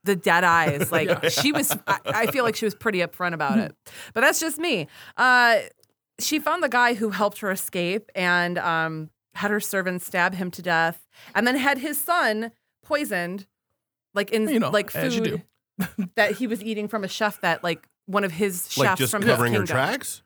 the 0.04 0.16
dead 0.16 0.44
eyes. 0.44 0.90
Like 0.92 1.30
she 1.30 1.52
was, 1.52 1.74
I, 1.86 1.98
I 2.06 2.26
feel 2.26 2.42
like 2.44 2.56
she 2.56 2.64
was 2.66 2.74
pretty 2.74 2.98
upfront 2.98 3.32
about 3.34 3.56
it. 3.58 3.74
But 4.14 4.22
that's 4.22 4.40
just 4.40 4.58
me. 4.58 4.88
Uh, 5.16 5.60
she 6.20 6.38
found 6.38 6.62
the 6.62 6.68
guy 6.68 6.94
who 6.94 7.10
helped 7.10 7.38
her 7.40 7.50
escape 7.50 8.10
and 8.14 8.58
um, 8.58 9.10
had 9.34 9.50
her 9.50 9.60
servants 9.60 10.06
stab 10.06 10.34
him 10.34 10.50
to 10.52 10.62
death 10.62 11.06
and 11.34 11.46
then 11.46 11.56
had 11.56 11.78
his 11.78 12.00
son 12.02 12.52
poisoned, 12.84 13.46
like 14.14 14.30
in 14.30 14.48
You 14.48 14.60
know, 14.60 14.70
like 14.70 14.94
as 14.94 15.16
you 15.16 15.24
food 15.24 15.42
that 16.14 16.32
he 16.32 16.46
was 16.46 16.62
eating 16.62 16.88
from 16.88 17.04
a 17.04 17.08
chef 17.08 17.40
that 17.42 17.62
like 17.62 17.86
one 18.06 18.24
of 18.24 18.32
his 18.32 18.62
chefs 18.72 18.76
Like 18.78 18.96
just 18.98 19.10
from 19.10 19.22
covering 19.22 19.52
his 19.52 19.60
her 19.60 19.66
kingdom. 19.66 19.88
tracks. 19.88 20.22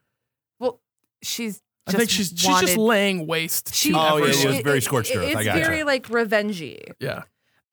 Well, 0.59 0.79
she's 1.21 1.61
I 1.87 1.91
think 1.93 2.09
she's 2.09 2.27
she's 2.35 2.59
just 2.61 2.77
laying 2.77 3.27
waste. 3.27 3.73
she, 3.73 3.91
to 3.91 3.97
Oh, 3.97 4.17
yeah, 4.17 4.29
everyone. 4.29 4.45
it 4.45 4.47
was 4.57 4.63
very 4.63 4.81
scorched 4.81 5.13
earth. 5.15 5.23
I 5.35 5.39
It's 5.39 5.43
gotcha. 5.45 5.59
very 5.65 5.83
like 5.83 6.07
revengey. 6.07 6.93
yeah. 6.99 7.23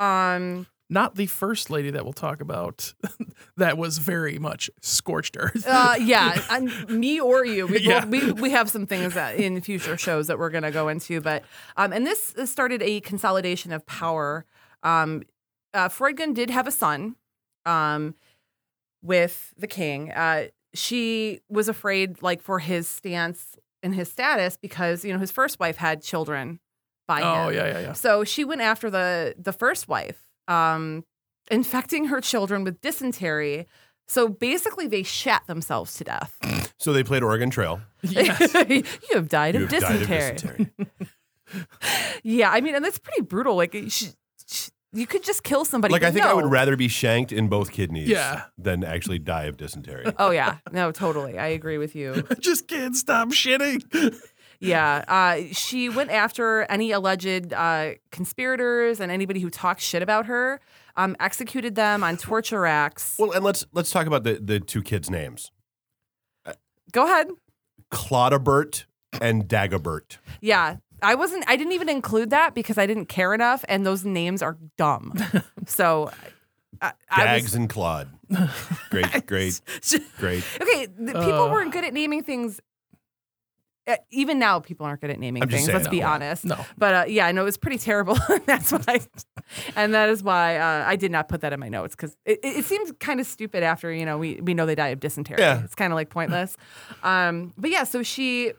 Um, 0.00 0.66
Not 0.90 1.16
the 1.16 1.26
first 1.26 1.68
lady 1.70 1.90
that 1.90 2.04
we'll 2.04 2.12
talk 2.14 2.40
about. 2.40 2.94
that 3.58 3.76
was 3.76 3.98
very 3.98 4.38
much 4.38 4.70
scorched 4.80 5.36
earth. 5.38 5.66
uh, 5.66 5.96
yeah, 6.00 6.40
and 6.50 6.88
me 6.88 7.20
or 7.20 7.44
you. 7.44 7.66
We, 7.66 7.80
Yeah. 7.80 8.04
we 8.06 8.32
we 8.32 8.50
have 8.50 8.70
some 8.70 8.86
things 8.86 9.14
that 9.14 9.36
in 9.36 9.60
future 9.60 9.96
shows 9.98 10.28
that 10.28 10.38
we're 10.38 10.50
gonna 10.50 10.70
go 10.70 10.88
into, 10.88 11.20
but 11.20 11.44
um, 11.76 11.92
and 11.92 12.06
this 12.06 12.34
started 12.46 12.80
a 12.82 13.00
consolidation 13.00 13.72
of 13.72 13.84
power. 13.86 14.46
Um, 14.82 15.22
uh, 15.74 15.88
Fredegund 15.90 16.34
did 16.34 16.48
have 16.50 16.66
a 16.66 16.70
son, 16.70 17.16
um, 17.66 18.14
with 19.02 19.52
the 19.58 19.66
king. 19.66 20.10
Uh, 20.12 20.46
she 20.74 21.40
was 21.48 21.68
afraid, 21.68 22.22
like, 22.22 22.42
for 22.42 22.58
his 22.58 22.88
stance 22.88 23.56
and 23.82 23.94
his 23.94 24.10
status 24.10 24.56
because 24.56 25.04
you 25.04 25.12
know 25.12 25.18
his 25.18 25.30
first 25.30 25.60
wife 25.60 25.76
had 25.76 26.02
children 26.02 26.60
by 27.06 27.20
him. 27.20 27.26
oh 27.26 27.48
yeah, 27.50 27.66
yeah, 27.66 27.80
yeah. 27.80 27.92
So 27.92 28.24
she 28.24 28.44
went 28.44 28.60
after 28.60 28.90
the 28.90 29.34
the 29.38 29.52
first 29.52 29.86
wife, 29.88 30.27
um, 30.48 31.04
infecting 31.50 32.06
her 32.06 32.20
children 32.20 32.64
with 32.64 32.80
dysentery. 32.80 33.66
So 34.08 34.28
basically, 34.28 34.86
they 34.88 35.02
shat 35.02 35.46
themselves 35.46 35.94
to 35.96 36.04
death. 36.04 36.36
So 36.78 36.92
they 36.92 37.04
played 37.04 37.22
Oregon 37.22 37.50
Trail. 37.50 37.80
Yes. 38.02 38.54
you 38.68 38.82
have 39.14 39.28
died 39.28 39.54
of 39.54 39.62
have 39.62 39.70
died 39.70 39.92
of 39.94 40.08
dysentery. 40.08 40.32
dysentery. 40.32 40.70
Yeah, 42.22 42.50
I 42.50 42.60
mean, 42.60 42.74
and 42.74 42.84
that's 42.84 42.98
pretty 42.98 43.22
brutal. 43.22 43.56
Like, 43.56 43.74
sh- 43.88 44.08
sh- 44.46 44.68
you 44.92 45.06
could 45.06 45.22
just 45.22 45.44
kill 45.44 45.64
somebody. 45.64 45.92
Like 45.92 46.02
I 46.02 46.10
think 46.10 46.26
I 46.26 46.34
would 46.34 46.44
rather 46.50 46.76
be 46.76 46.88
shanked 46.88 47.32
in 47.32 47.48
both 47.48 47.70
kidneys 47.70 48.08
Yeah. 48.08 48.42
than 48.58 48.84
actually 48.84 49.18
die 49.18 49.44
of 49.44 49.56
dysentery. 49.56 50.04
Oh 50.18 50.30
yeah, 50.30 50.58
no, 50.72 50.92
totally. 50.92 51.38
I 51.38 51.46
agree 51.48 51.78
with 51.78 51.94
you. 51.94 52.26
Just 52.40 52.68
can't 52.68 52.96
stop 52.96 53.28
shitting. 53.28 53.82
Yeah, 54.60 55.04
uh, 55.06 55.52
she 55.52 55.88
went 55.88 56.10
after 56.10 56.62
any 56.62 56.90
alleged 56.90 57.52
uh, 57.52 57.90
conspirators 58.10 58.98
and 59.00 59.12
anybody 59.12 59.38
who 59.40 59.50
talked 59.50 59.80
shit 59.80 60.02
about 60.02 60.26
her. 60.26 60.60
Um, 60.96 61.14
executed 61.20 61.76
them 61.76 62.02
on 62.02 62.16
torture 62.16 62.60
racks. 62.60 63.14
Well, 63.20 63.30
and 63.30 63.44
let's 63.44 63.64
let's 63.72 63.90
talk 63.90 64.06
about 64.08 64.24
the 64.24 64.34
the 64.42 64.58
two 64.58 64.82
kids' 64.82 65.08
names. 65.08 65.52
Go 66.90 67.04
ahead. 67.04 67.28
Chlodobert 67.92 68.84
and 69.20 69.46
Dagobert. 69.46 70.18
Yeah, 70.40 70.76
I 71.02 71.14
wasn't. 71.14 71.44
I 71.46 71.56
didn't 71.56 71.72
even 71.74 71.88
include 71.88 72.30
that 72.30 72.54
because 72.54 72.78
I 72.78 72.86
didn't 72.86 73.06
care 73.06 73.34
enough, 73.34 73.64
and 73.68 73.86
those 73.86 74.04
names 74.04 74.42
are 74.42 74.56
dumb. 74.76 75.12
so, 75.66 76.10
I, 76.82 76.92
I 77.10 77.24
Dags 77.24 77.44
was, 77.44 77.54
and 77.54 77.68
Claude. 77.70 78.08
Great, 78.90 79.06
great, 79.26 79.60
great. 80.18 80.44
okay. 80.60 80.86
The 80.86 81.12
people 81.12 81.44
Uh. 81.44 81.50
weren't 81.52 81.72
good 81.72 81.84
at 81.84 81.92
naming 81.94 82.22
things. 82.22 82.60
Uh, 83.88 83.96
even 84.10 84.38
now, 84.38 84.60
people 84.60 84.84
aren't 84.84 85.00
good 85.00 85.10
at 85.10 85.18
naming 85.18 85.42
things. 85.48 85.64
saying 85.64 85.74
Let's 85.74 85.86
that, 85.86 85.90
be 85.90 86.02
honest. 86.02 86.44
No. 86.44 86.62
But 86.76 86.94
uh, 86.94 87.04
yeah, 87.08 87.30
no, 87.32 87.40
it 87.40 87.44
was 87.44 87.56
pretty 87.56 87.78
terrible. 87.78 88.18
That's 88.46 88.70
why, 88.70 89.00
and 89.74 89.94
that 89.94 90.10
is 90.10 90.22
why 90.22 90.58
uh, 90.58 90.84
I 90.86 90.96
did 90.96 91.10
not 91.10 91.28
put 91.28 91.40
that 91.40 91.52
in 91.52 91.60
my 91.60 91.68
notes 91.68 91.96
because 91.96 92.16
it, 92.26 92.38
it, 92.42 92.58
it 92.58 92.64
seems 92.66 92.92
kind 93.00 93.18
of 93.18 93.26
stupid 93.26 93.62
after 93.62 93.90
you 93.92 94.04
know 94.04 94.18
we 94.18 94.40
we 94.42 94.52
know 94.52 94.66
they 94.66 94.74
die 94.74 94.88
of 94.88 95.00
dysentery. 95.00 95.38
Yeah. 95.40 95.64
It's 95.64 95.74
kind 95.74 95.92
of 95.92 95.96
like 95.96 96.10
pointless. 96.10 96.56
um, 97.02 97.54
but 97.56 97.70
yeah, 97.70 97.84
so 97.84 98.02
she 98.02 98.52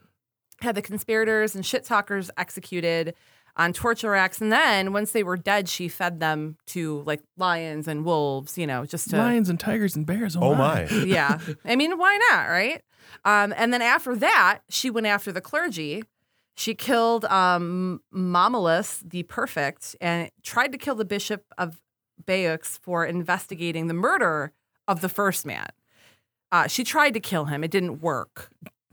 had 0.61 0.75
the 0.75 0.81
conspirators 0.81 1.55
and 1.55 1.65
shit 1.65 1.83
talkers 1.83 2.29
executed 2.37 3.13
on 3.59 3.73
torture 3.73 4.09
racks, 4.11 4.41
and 4.41 4.51
then 4.51 4.93
once 4.93 5.11
they 5.11 5.21
were 5.21 5.37
dead, 5.37 5.69
she 5.69 5.87
fed 5.87 6.19
them 6.19 6.57
to 6.67 7.03
like 7.05 7.21
lions 7.37 7.87
and 7.87 8.03
wolves. 8.05 8.57
You 8.57 8.65
know, 8.65 8.85
just 8.85 9.09
to 9.11 9.17
Lions 9.17 9.49
and 9.49 9.59
tigers 9.59 9.95
and 9.95 10.05
bears. 10.05 10.35
Oh, 10.35 10.39
Oh 10.41 10.55
my. 10.55 10.87
my. 10.89 10.97
yeah. 11.05 11.39
I 11.65 11.75
mean, 11.75 11.97
why 11.97 12.17
not, 12.31 12.47
right? 12.47 12.81
Um, 13.25 13.53
and 13.55 13.73
then 13.73 13.81
after 13.81 14.15
that, 14.15 14.59
she 14.69 14.89
went 14.89 15.05
after 15.07 15.31
the 15.31 15.41
clergy. 15.41 16.03
She 16.55 16.75
killed 16.75 17.25
um, 17.25 18.01
Mammalus 18.13 19.01
the 19.09 19.23
Perfect 19.23 19.95
and 20.01 20.29
tried 20.43 20.71
to 20.73 20.77
kill 20.77 20.95
the 20.95 21.05
bishop 21.05 21.45
of 21.57 21.79
Bayeux 22.25 22.57
for 22.81 23.05
investigating 23.05 23.87
the 23.87 23.93
murder 23.93 24.51
of 24.87 25.01
the 25.01 25.09
first 25.09 25.45
man. 25.45 25.67
Uh, 26.51 26.67
she 26.67 26.83
tried 26.83 27.13
to 27.13 27.19
kill 27.19 27.45
him. 27.45 27.63
It 27.63 27.71
didn't 27.71 28.01
work. 28.01 28.49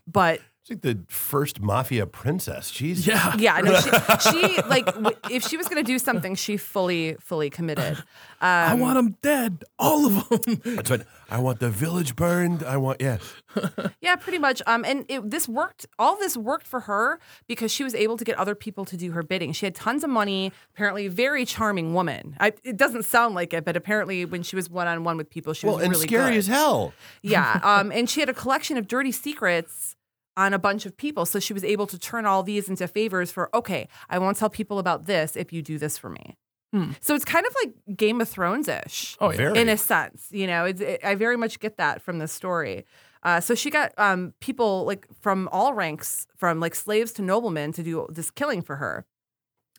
But 0.07 0.41
It's 0.69 0.71
like 0.71 0.81
the 0.97 1.05
first 1.07 1.61
mafia 1.61 2.07
princess. 2.07 2.71
She's 2.71 3.07
Yeah. 3.07 3.37
yeah, 3.39 3.59
no, 3.61 3.79
she, 3.79 3.91
she 4.31 4.63
like 4.63 4.87
w- 4.87 5.17
if 5.31 5.47
she 5.47 5.57
was 5.57 5.69
going 5.69 5.77
to 5.85 5.87
do 5.87 5.97
something, 5.99 6.35
she 6.35 6.57
fully, 6.57 7.15
fully 7.21 7.51
committed. 7.51 7.97
Um, 7.99 8.05
I 8.41 8.75
want 8.75 8.97
them 8.97 9.17
dead. 9.23 9.63
All 9.79 10.07
of 10.07 10.29
them. 10.29 10.61
That's 10.65 10.91
what 10.91 11.07
I 11.31 11.39
want 11.39 11.61
the 11.61 11.71
village 11.71 12.17
burned. 12.17 12.65
I 12.65 12.77
want 12.79 13.01
yeah. 13.01 13.19
Yeah, 14.01 14.17
pretty 14.17 14.39
much. 14.39 14.61
Um, 14.67 14.85
and 14.85 15.05
it, 15.09 15.31
this 15.31 15.49
worked. 15.49 15.87
All 15.99 16.17
this 16.17 16.37
worked 16.37 16.67
for 16.67 16.81
her 16.81 17.19
because 17.47 17.71
she 17.73 17.85
was 17.85 17.95
able 17.95 18.17
to 18.17 18.25
get 18.25 18.37
other 18.37 18.55
people 18.55 18.85
to 18.87 18.97
do 18.97 19.13
her 19.13 19.23
bidding. 19.23 19.53
She 19.53 19.67
had 19.67 19.75
tons 19.75 20.03
of 20.05 20.11
money. 20.11 20.53
Apparently, 20.75 21.07
very 21.09 21.45
charming 21.45 21.95
woman. 21.95 22.37
I, 22.41 22.53
it 22.65 22.77
doesn't 22.77 23.05
sound 23.05 23.35
like 23.37 23.55
it, 23.55 23.65
but 23.65 23.77
apparently, 23.77 24.25
when 24.25 24.43
she 24.43 24.57
was 24.57 24.69
one 24.69 24.87
on 24.89 25.05
one 25.05 25.17
with 25.17 25.31
people, 25.31 25.53
she 25.55 25.67
Well, 25.67 25.77
was 25.77 25.85
and 25.85 25.93
really 25.93 26.07
scary 26.07 26.33
good. 26.33 26.39
as 26.39 26.47
hell. 26.49 26.93
Yeah. 27.23 27.61
Um, 27.63 27.91
and 27.93 28.11
she 28.11 28.21
had 28.21 28.29
a 28.29 28.35
collection 28.35 28.77
of 28.77 28.87
dirty 28.87 29.13
secrets 29.13 29.96
on 30.37 30.53
a 30.53 30.59
bunch 30.59 30.87
of 30.87 30.97
people, 30.97 31.27
so 31.27 31.41
she 31.41 31.53
was 31.53 31.65
able 31.65 31.87
to 31.87 31.99
turn 31.99 32.27
all 32.27 32.43
these 32.43 32.69
into 32.69 32.87
favors 32.87 33.31
for. 33.31 33.55
Okay, 33.55 33.89
I 34.11 34.19
won't 34.19 34.37
tell 34.37 34.51
people 34.51 34.79
about 34.79 35.07
this 35.07 35.37
if 35.37 35.53
you 35.53 35.63
do 35.63 35.79
this 35.79 35.97
for 35.99 36.11
me. 36.11 36.37
Hmm. 36.73 36.93
So 37.01 37.15
it's 37.15 37.25
kind 37.25 37.47
of 37.47 37.55
like 37.65 37.97
Game 37.97 38.21
of 38.21 38.29
Thrones 38.29 38.69
ish 38.69 39.17
Oh 39.21 39.33
yeah. 39.33 39.55
In 39.55 39.69
a 39.69 39.77
sense. 39.77 40.29
You 40.31 40.47
know, 40.47 40.65
it's, 40.65 40.81
it, 40.81 41.01
I 41.05 41.15
very 41.15 41.37
much 41.37 41.61
get 41.61 41.77
that 41.79 42.03
from 42.03 42.19
the 42.19 42.29
story. 42.29 42.85
Uh, 43.23 43.41
so 43.41 43.55
she 43.55 43.71
got 43.71 43.93
um, 43.99 44.35
people 44.41 44.85
like 44.85 45.07
from 45.21 45.49
all 45.53 45.75
ranks, 45.75 46.27
from 46.37 46.61
like 46.61 46.75
slaves 46.75 47.13
to 47.13 47.23
noblemen, 47.23 47.73
to 47.73 47.83
do 47.83 48.07
this 48.11 48.31
killing 48.31 48.63
for 48.63 48.77
her. 48.77 49.05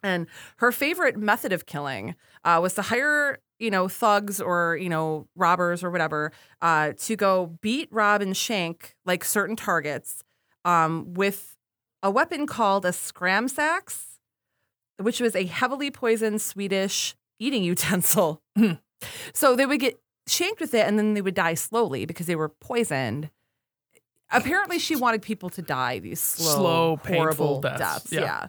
And 0.03 0.27
her 0.57 0.71
favorite 0.71 1.17
method 1.17 1.51
of 1.51 1.65
killing 1.65 2.15
uh, 2.43 2.59
was 2.61 2.73
to 2.75 2.83
hire, 2.83 3.39
you 3.57 3.71
know, 3.71 3.87
thugs 3.87 4.39
or 4.39 4.77
you 4.77 4.89
know 4.89 5.27
robbers 5.35 5.83
or 5.83 5.89
whatever 5.89 6.31
uh, 6.61 6.93
to 6.97 7.15
go 7.15 7.57
beat, 7.61 7.89
rob, 7.91 8.21
and 8.21 8.35
shank 8.35 8.95
like 9.05 9.23
certain 9.23 9.55
targets 9.55 10.23
um, 10.67 11.13
with 11.15 11.55
a 12.03 12.11
weapon 12.11 12.45
called 12.45 12.85
a 12.85 12.89
scramsax, 12.91 14.03
which 15.01 15.19
was 15.19 15.35
a 15.35 15.45
heavily 15.45 15.89
poisoned 15.89 16.41
Swedish 16.41 17.15
eating 17.39 17.63
utensil. 17.71 18.41
so 19.33 19.55
they 19.55 19.65
would 19.65 19.79
get 19.79 19.99
shanked 20.27 20.59
with 20.59 20.73
it, 20.73 20.85
and 20.85 20.99
then 20.99 21.13
they 21.13 21.21
would 21.21 21.35
die 21.35 21.53
slowly 21.55 22.05
because 22.05 22.27
they 22.27 22.35
were 22.35 22.49
poisoned. 22.49 23.29
Apparently, 24.29 24.77
she 24.77 24.95
wanted 24.95 25.21
people 25.21 25.49
to 25.51 25.61
die 25.61 25.99
these 25.99 26.19
slow, 26.19 26.55
Slow, 26.55 26.97
painful 26.97 27.17
horrible 27.47 27.61
deaths. 27.61 28.11
Yeah. 28.11 28.47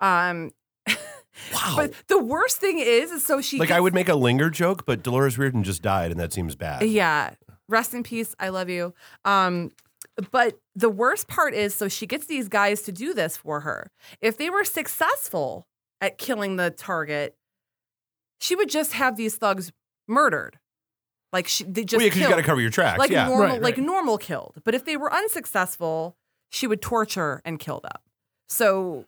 Yeah. 0.00 0.30
Um, 0.30 0.50
Wow. 1.52 1.74
but 1.76 1.92
the 2.06 2.18
worst 2.18 2.56
thing 2.56 2.78
is, 2.78 3.10
is 3.10 3.22
so 3.22 3.42
she 3.42 3.58
like 3.58 3.70
I 3.70 3.78
would 3.78 3.92
make 3.92 4.08
a 4.08 4.14
linger 4.14 4.48
joke, 4.48 4.86
but 4.86 5.02
Dolores 5.02 5.36
O'Riordan 5.36 5.64
just 5.64 5.82
died, 5.82 6.10
and 6.10 6.18
that 6.18 6.32
seems 6.32 6.54
bad. 6.56 6.82
Yeah. 6.82 7.34
Rest 7.68 7.92
in 7.92 8.02
peace. 8.04 8.34
I 8.38 8.48
love 8.48 8.70
you. 8.70 8.94
Um, 9.26 9.70
but 10.30 10.58
the 10.74 10.88
worst 10.88 11.28
part 11.28 11.54
is 11.54 11.74
so 11.74 11.88
she 11.88 12.06
gets 12.06 12.26
these 12.26 12.48
guys 12.48 12.82
to 12.82 12.92
do 12.92 13.12
this 13.12 13.36
for 13.36 13.60
her. 13.60 13.90
If 14.20 14.38
they 14.38 14.50
were 14.50 14.64
successful 14.64 15.66
at 16.00 16.18
killing 16.18 16.56
the 16.56 16.70
target, 16.70 17.36
she 18.40 18.54
would 18.54 18.68
just 18.68 18.94
have 18.94 19.16
these 19.16 19.36
thugs 19.36 19.72
murdered. 20.08 20.58
Like 21.32 21.48
she 21.48 21.64
they 21.64 21.84
just 21.84 21.98
well, 21.98 22.02
yeah, 22.02 22.10
because 22.10 22.22
you 22.22 22.28
got 22.28 22.36
to 22.36 22.42
cover 22.42 22.60
your 22.60 22.70
tracks. 22.70 22.98
like 22.98 23.10
yeah. 23.10 23.26
normal 23.26 23.46
Right, 23.46 23.62
like 23.62 23.76
right. 23.76 23.86
normal 23.86 24.16
killed. 24.16 24.56
But 24.64 24.74
if 24.74 24.84
they 24.84 24.96
were 24.96 25.12
unsuccessful, 25.12 26.16
she 26.50 26.66
would 26.66 26.80
torture 26.80 27.42
and 27.44 27.58
kill 27.58 27.80
them. 27.80 28.00
So 28.48 29.04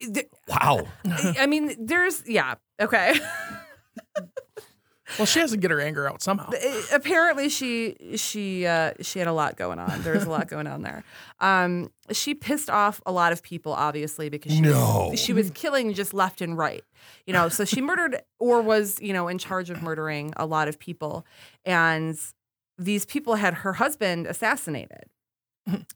th- 0.00 0.28
wow. 0.48 0.86
I 1.04 1.46
mean, 1.46 1.74
there's 1.78 2.22
yeah, 2.26 2.54
okay. 2.80 3.14
Well, 5.18 5.26
she 5.26 5.40
has 5.40 5.50
to 5.50 5.56
get 5.56 5.70
her 5.70 5.80
anger 5.80 6.08
out 6.08 6.22
somehow. 6.22 6.50
Uh, 6.50 6.82
apparently 6.92 7.48
she 7.48 7.96
she 8.16 8.66
uh, 8.66 8.92
she 9.00 9.18
had 9.18 9.28
a 9.28 9.32
lot 9.32 9.56
going 9.56 9.78
on. 9.78 10.02
There 10.02 10.14
was 10.14 10.24
a 10.24 10.30
lot 10.30 10.48
going 10.48 10.66
on 10.66 10.82
there. 10.82 11.04
Um, 11.40 11.90
she 12.12 12.34
pissed 12.34 12.68
off 12.70 13.00
a 13.06 13.12
lot 13.12 13.32
of 13.32 13.42
people, 13.42 13.72
obviously, 13.72 14.28
because 14.28 14.52
she 14.52 14.60
No. 14.60 15.08
was, 15.10 15.20
she 15.20 15.32
was 15.32 15.50
killing 15.52 15.94
just 15.94 16.12
left 16.14 16.40
and 16.40 16.56
right. 16.56 16.84
You 17.26 17.32
know, 17.32 17.48
so 17.48 17.64
she 17.64 17.80
murdered 17.80 18.20
or 18.38 18.60
was 18.62 18.98
you 19.00 19.12
know 19.12 19.28
in 19.28 19.38
charge 19.38 19.70
of 19.70 19.82
murdering 19.82 20.32
a 20.36 20.46
lot 20.46 20.68
of 20.68 20.78
people, 20.78 21.26
and 21.64 22.18
these 22.78 23.04
people 23.04 23.34
had 23.36 23.54
her 23.54 23.74
husband 23.74 24.26
assassinated. 24.26 25.04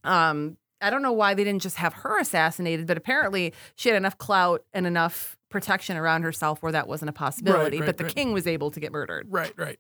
Um, 0.04 0.56
I 0.80 0.90
don't 0.90 1.02
know 1.02 1.12
why 1.12 1.34
they 1.34 1.44
didn't 1.44 1.62
just 1.62 1.76
have 1.76 1.94
her 1.94 2.20
assassinated, 2.20 2.86
but 2.86 2.96
apparently 2.98 3.54
she 3.74 3.88
had 3.88 3.96
enough 3.96 4.18
clout 4.18 4.64
and 4.74 4.86
enough 4.86 5.36
protection 5.54 5.96
around 5.96 6.24
herself 6.24 6.60
where 6.64 6.72
that 6.72 6.88
wasn't 6.88 7.08
a 7.08 7.12
possibility. 7.12 7.78
right, 7.78 7.86
but 7.86 7.96
the 7.96 8.02
right. 8.02 8.12
king 8.12 8.32
was 8.32 8.44
able 8.44 8.72
to 8.72 8.80
get 8.80 8.90
murdered 8.90 9.28
Right, 9.30 9.52
right. 9.56 9.78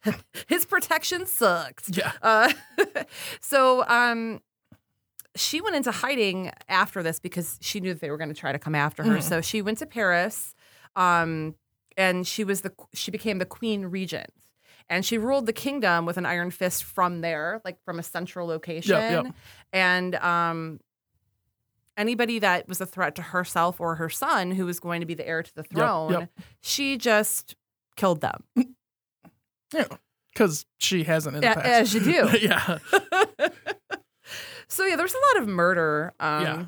his 0.46 0.64
protection 0.64 1.26
sucks. 1.26 1.88
Yeah. 1.88 2.12
Uh, 2.22 2.52
so 3.40 3.84
um, 3.88 4.40
she 5.34 5.60
went 5.60 5.74
into 5.74 5.90
hiding 5.90 6.52
after 6.68 7.02
this 7.02 7.18
because 7.18 7.58
she 7.60 7.80
knew 7.80 7.92
that 7.92 8.00
they 8.00 8.08
were 8.08 8.18
going 8.18 8.28
to 8.28 8.36
try 8.36 8.52
to 8.52 8.58
come 8.60 8.76
after 8.76 9.02
her. 9.02 9.16
Mm. 9.16 9.22
So 9.22 9.40
she 9.40 9.62
went 9.62 9.78
to 9.78 9.86
Paris, 9.86 10.54
um, 10.94 11.56
and 11.96 12.24
she 12.24 12.44
was 12.44 12.60
the 12.60 12.70
she 12.94 13.10
became 13.10 13.38
the 13.38 13.46
queen 13.46 13.86
regent. 13.86 14.32
And 14.88 15.04
she 15.04 15.18
ruled 15.18 15.46
the 15.46 15.52
kingdom 15.52 16.06
with 16.06 16.16
an 16.16 16.24
iron 16.24 16.52
fist 16.52 16.84
from 16.84 17.20
there, 17.20 17.60
like 17.64 17.82
from 17.84 17.98
a 17.98 18.04
central 18.04 18.46
location. 18.46 18.94
yep. 18.94 19.34
And 19.72 20.14
um, 20.14 20.78
anybody 21.96 22.38
that 22.40 22.68
was 22.68 22.80
a 22.80 22.86
threat 22.86 23.14
to 23.16 23.22
herself 23.22 23.80
or 23.80 23.94
her 23.96 24.08
son, 24.08 24.50
who 24.52 24.66
was 24.66 24.80
going 24.80 25.00
to 25.00 25.06
be 25.06 25.14
the 25.14 25.26
heir 25.26 25.42
to 25.42 25.54
the 25.54 25.62
throne, 25.62 26.12
yep. 26.12 26.30
she 26.60 26.96
just 26.96 27.54
killed 27.96 28.20
them. 28.20 28.44
Yeah. 29.74 29.86
Because 30.32 30.66
she 30.78 31.04
hasn't 31.04 31.36
in 31.36 31.42
the 31.42 31.50
A- 31.52 31.54
past. 31.54 31.66
as 31.66 31.94
you 31.94 32.00
do. 32.00 32.38
yeah. 32.40 32.78
So 34.68 34.84
yeah, 34.84 34.96
there's 34.96 35.14
a 35.14 35.34
lot 35.34 35.42
of 35.42 35.48
murder. 35.48 36.12
Um, 36.18 36.42
Yeah. 36.42 36.64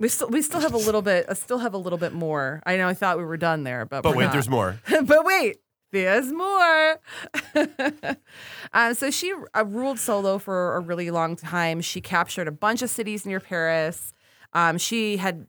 We 0.00 0.08
still 0.08 0.28
we 0.28 0.42
still 0.42 0.60
have 0.60 0.74
a 0.74 0.78
little 0.78 1.00
bit. 1.02 1.26
I 1.28 1.34
still 1.34 1.58
have 1.58 1.74
a 1.74 1.78
little 1.78 1.98
bit 1.98 2.12
more. 2.12 2.62
I 2.66 2.76
know 2.76 2.86
I 2.88 2.94
thought 2.94 3.18
we 3.18 3.24
were 3.24 3.36
done 3.36 3.64
there, 3.64 3.84
but 3.84 4.02
But 4.02 4.10
we're 4.10 4.18
wait, 4.18 4.24
not. 4.26 4.32
there's 4.32 4.48
more. 4.48 4.78
but 5.04 5.24
wait, 5.24 5.56
there's 5.92 6.32
more. 6.32 7.00
um, 8.72 8.94
so 8.94 9.10
she 9.10 9.32
uh, 9.56 9.64
ruled 9.64 9.98
solo 9.98 10.38
for 10.38 10.76
a 10.76 10.80
really 10.80 11.10
long 11.10 11.34
time. 11.36 11.80
She 11.80 12.00
captured 12.00 12.46
a 12.46 12.52
bunch 12.52 12.82
of 12.82 12.90
cities 12.90 13.24
near 13.26 13.40
Paris. 13.40 14.12
Um, 14.52 14.78
she 14.78 15.16
had 15.16 15.46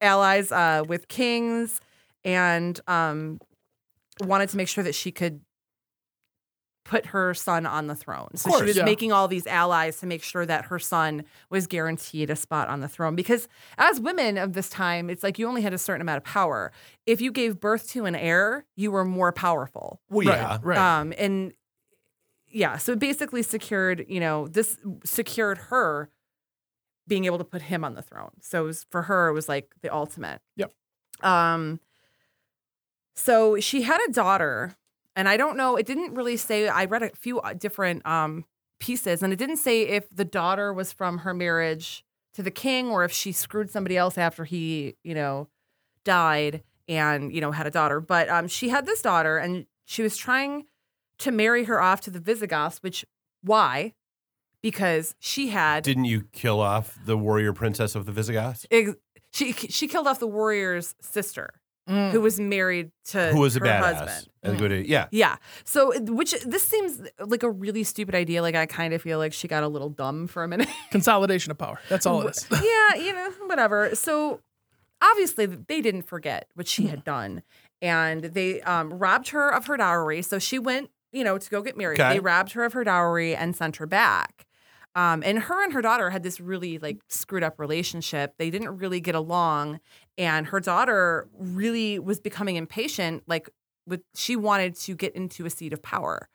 allies 0.00 0.52
uh, 0.52 0.84
with 0.86 1.08
kings 1.08 1.80
and 2.24 2.78
um, 2.86 3.40
wanted 4.20 4.48
to 4.50 4.56
make 4.56 4.68
sure 4.68 4.84
that 4.84 4.94
she 4.94 5.12
could 5.12 5.40
put 6.84 7.06
her 7.06 7.32
son 7.32 7.64
on 7.64 7.86
the 7.86 7.94
throne. 7.94 8.28
So 8.34 8.58
she 8.58 8.64
was 8.64 8.76
yeah. 8.76 8.84
making 8.84 9.10
all 9.10 9.26
these 9.26 9.46
allies 9.46 10.00
to 10.00 10.06
make 10.06 10.22
sure 10.22 10.44
that 10.44 10.66
her 10.66 10.78
son 10.78 11.24
was 11.48 11.66
guaranteed 11.66 12.28
a 12.28 12.36
spot 12.36 12.68
on 12.68 12.80
the 12.80 12.88
throne. 12.88 13.16
Because 13.16 13.48
as 13.78 14.00
women 14.00 14.36
of 14.36 14.52
this 14.52 14.68
time, 14.68 15.08
it's 15.08 15.22
like 15.22 15.38
you 15.38 15.48
only 15.48 15.62
had 15.62 15.72
a 15.72 15.78
certain 15.78 16.02
amount 16.02 16.18
of 16.18 16.24
power. 16.24 16.72
If 17.06 17.22
you 17.22 17.32
gave 17.32 17.58
birth 17.58 17.88
to 17.90 18.04
an 18.04 18.14
heir, 18.14 18.66
you 18.76 18.90
were 18.92 19.04
more 19.04 19.32
powerful. 19.32 20.00
Well, 20.10 20.26
yeah. 20.26 20.58
Right. 20.62 20.78
Um, 20.78 21.14
and 21.16 21.54
yeah, 22.48 22.76
so 22.76 22.92
it 22.92 22.98
basically 22.98 23.42
secured, 23.42 24.04
you 24.06 24.20
know, 24.20 24.46
this 24.46 24.78
secured 25.04 25.58
her 25.58 26.10
being 27.06 27.24
able 27.26 27.38
to 27.38 27.44
put 27.44 27.62
him 27.62 27.84
on 27.84 27.94
the 27.94 28.02
throne. 28.02 28.30
So 28.40 28.64
it 28.64 28.66
was, 28.66 28.86
for 28.90 29.02
her, 29.02 29.28
it 29.28 29.32
was 29.32 29.48
like 29.48 29.74
the 29.82 29.92
ultimate. 29.92 30.40
Yep. 30.56 30.72
Um, 31.22 31.80
so 33.14 33.60
she 33.60 33.82
had 33.82 34.00
a 34.08 34.12
daughter, 34.12 34.74
and 35.14 35.28
I 35.28 35.36
don't 35.36 35.56
know, 35.56 35.76
it 35.76 35.86
didn't 35.86 36.14
really 36.14 36.36
say, 36.36 36.68
I 36.68 36.86
read 36.86 37.02
a 37.02 37.10
few 37.10 37.40
uh, 37.40 37.52
different 37.52 38.06
um, 38.06 38.44
pieces, 38.80 39.22
and 39.22 39.32
it 39.32 39.36
didn't 39.36 39.58
say 39.58 39.82
if 39.82 40.08
the 40.10 40.24
daughter 40.24 40.72
was 40.72 40.92
from 40.92 41.18
her 41.18 41.34
marriage 41.34 42.04
to 42.34 42.42
the 42.42 42.50
king 42.50 42.88
or 42.90 43.04
if 43.04 43.12
she 43.12 43.30
screwed 43.32 43.70
somebody 43.70 43.96
else 43.96 44.18
after 44.18 44.44
he, 44.44 44.96
you 45.04 45.14
know, 45.14 45.48
died 46.04 46.62
and, 46.88 47.32
you 47.32 47.40
know, 47.40 47.52
had 47.52 47.66
a 47.66 47.70
daughter. 47.70 48.00
But 48.00 48.28
um, 48.28 48.48
she 48.48 48.70
had 48.70 48.86
this 48.86 49.02
daughter, 49.02 49.38
and 49.38 49.66
she 49.84 50.02
was 50.02 50.16
trying 50.16 50.64
to 51.18 51.30
marry 51.30 51.64
her 51.64 51.80
off 51.80 52.00
to 52.02 52.10
the 52.10 52.18
Visigoths, 52.18 52.82
which, 52.82 53.04
why? 53.42 53.94
Because 54.64 55.14
she 55.20 55.48
had 55.48 55.84
Didn't 55.84 56.06
you 56.06 56.26
kill 56.32 56.60
off 56.60 56.98
the 57.04 57.18
warrior 57.18 57.52
princess 57.52 57.94
of 57.94 58.06
the 58.06 58.12
Visigoths? 58.12 58.64
ex- 58.70 58.96
she 59.30 59.52
she 59.52 59.86
killed 59.88 60.06
off 60.06 60.18
the 60.20 60.26
warrior's 60.26 60.94
sister, 61.02 61.50
Mm. 61.86 62.12
who 62.12 62.22
was 62.22 62.40
married 62.40 62.90
to 63.10 63.28
Who 63.32 63.40
was 63.40 63.56
a 63.56 63.60
her 63.60 63.66
badass? 63.66 63.94
husband. 63.98 64.28
And 64.42 64.58
good 64.58 64.72
at, 64.72 64.86
yeah. 64.86 65.06
Yeah. 65.10 65.36
So, 65.64 65.92
which 66.00 66.32
this 66.46 66.66
seems 66.66 67.02
like 67.18 67.42
a 67.42 67.50
really 67.50 67.84
stupid 67.84 68.14
idea. 68.14 68.40
Like, 68.40 68.54
I 68.54 68.64
kind 68.64 68.94
of 68.94 69.02
feel 69.02 69.18
like 69.18 69.34
she 69.34 69.48
got 69.48 69.62
a 69.64 69.68
little 69.68 69.90
dumb 69.90 70.26
for 70.26 70.44
a 70.44 70.48
minute. 70.48 70.68
Consolidation 70.90 71.50
of 71.50 71.58
power. 71.58 71.78
That's 71.90 72.06
all 72.06 72.22
it 72.26 72.30
is. 72.38 72.46
yeah, 72.50 72.94
you 73.02 73.12
know, 73.12 73.30
whatever. 73.48 73.94
So, 73.94 74.40
obviously, 75.02 75.44
they 75.44 75.82
didn't 75.82 76.04
forget 76.04 76.48
what 76.54 76.66
she 76.68 76.86
had 76.86 77.04
done, 77.04 77.42
and 77.82 78.24
they 78.24 78.62
um, 78.62 78.94
robbed 78.94 79.28
her 79.28 79.50
of 79.52 79.66
her 79.66 79.76
dowry. 79.76 80.22
So 80.22 80.38
she 80.38 80.58
went, 80.58 80.90
you 81.12 81.22
know, 81.22 81.36
to 81.36 81.50
go 81.50 81.60
get 81.60 81.76
married. 81.76 82.00
Okay. 82.00 82.14
They 82.14 82.20
robbed 82.20 82.52
her 82.52 82.64
of 82.64 82.72
her 82.72 82.84
dowry 82.84 83.36
and 83.36 83.54
sent 83.54 83.76
her 83.76 83.86
back. 83.86 84.46
Um, 84.96 85.22
and 85.24 85.38
her 85.38 85.64
and 85.64 85.72
her 85.72 85.82
daughter 85.82 86.10
had 86.10 86.22
this 86.22 86.40
really 86.40 86.78
like 86.78 87.00
screwed 87.08 87.42
up 87.42 87.58
relationship. 87.58 88.34
They 88.38 88.50
didn't 88.50 88.76
really 88.76 89.00
get 89.00 89.14
along, 89.14 89.80
and 90.16 90.46
her 90.46 90.60
daughter 90.60 91.28
really 91.36 91.98
was 91.98 92.20
becoming 92.20 92.56
impatient. 92.56 93.24
Like, 93.26 93.50
with 93.86 94.02
she 94.14 94.36
wanted 94.36 94.76
to 94.76 94.94
get 94.94 95.14
into 95.14 95.46
a 95.46 95.50
seat 95.50 95.72
of 95.72 95.82
power, 95.82 96.28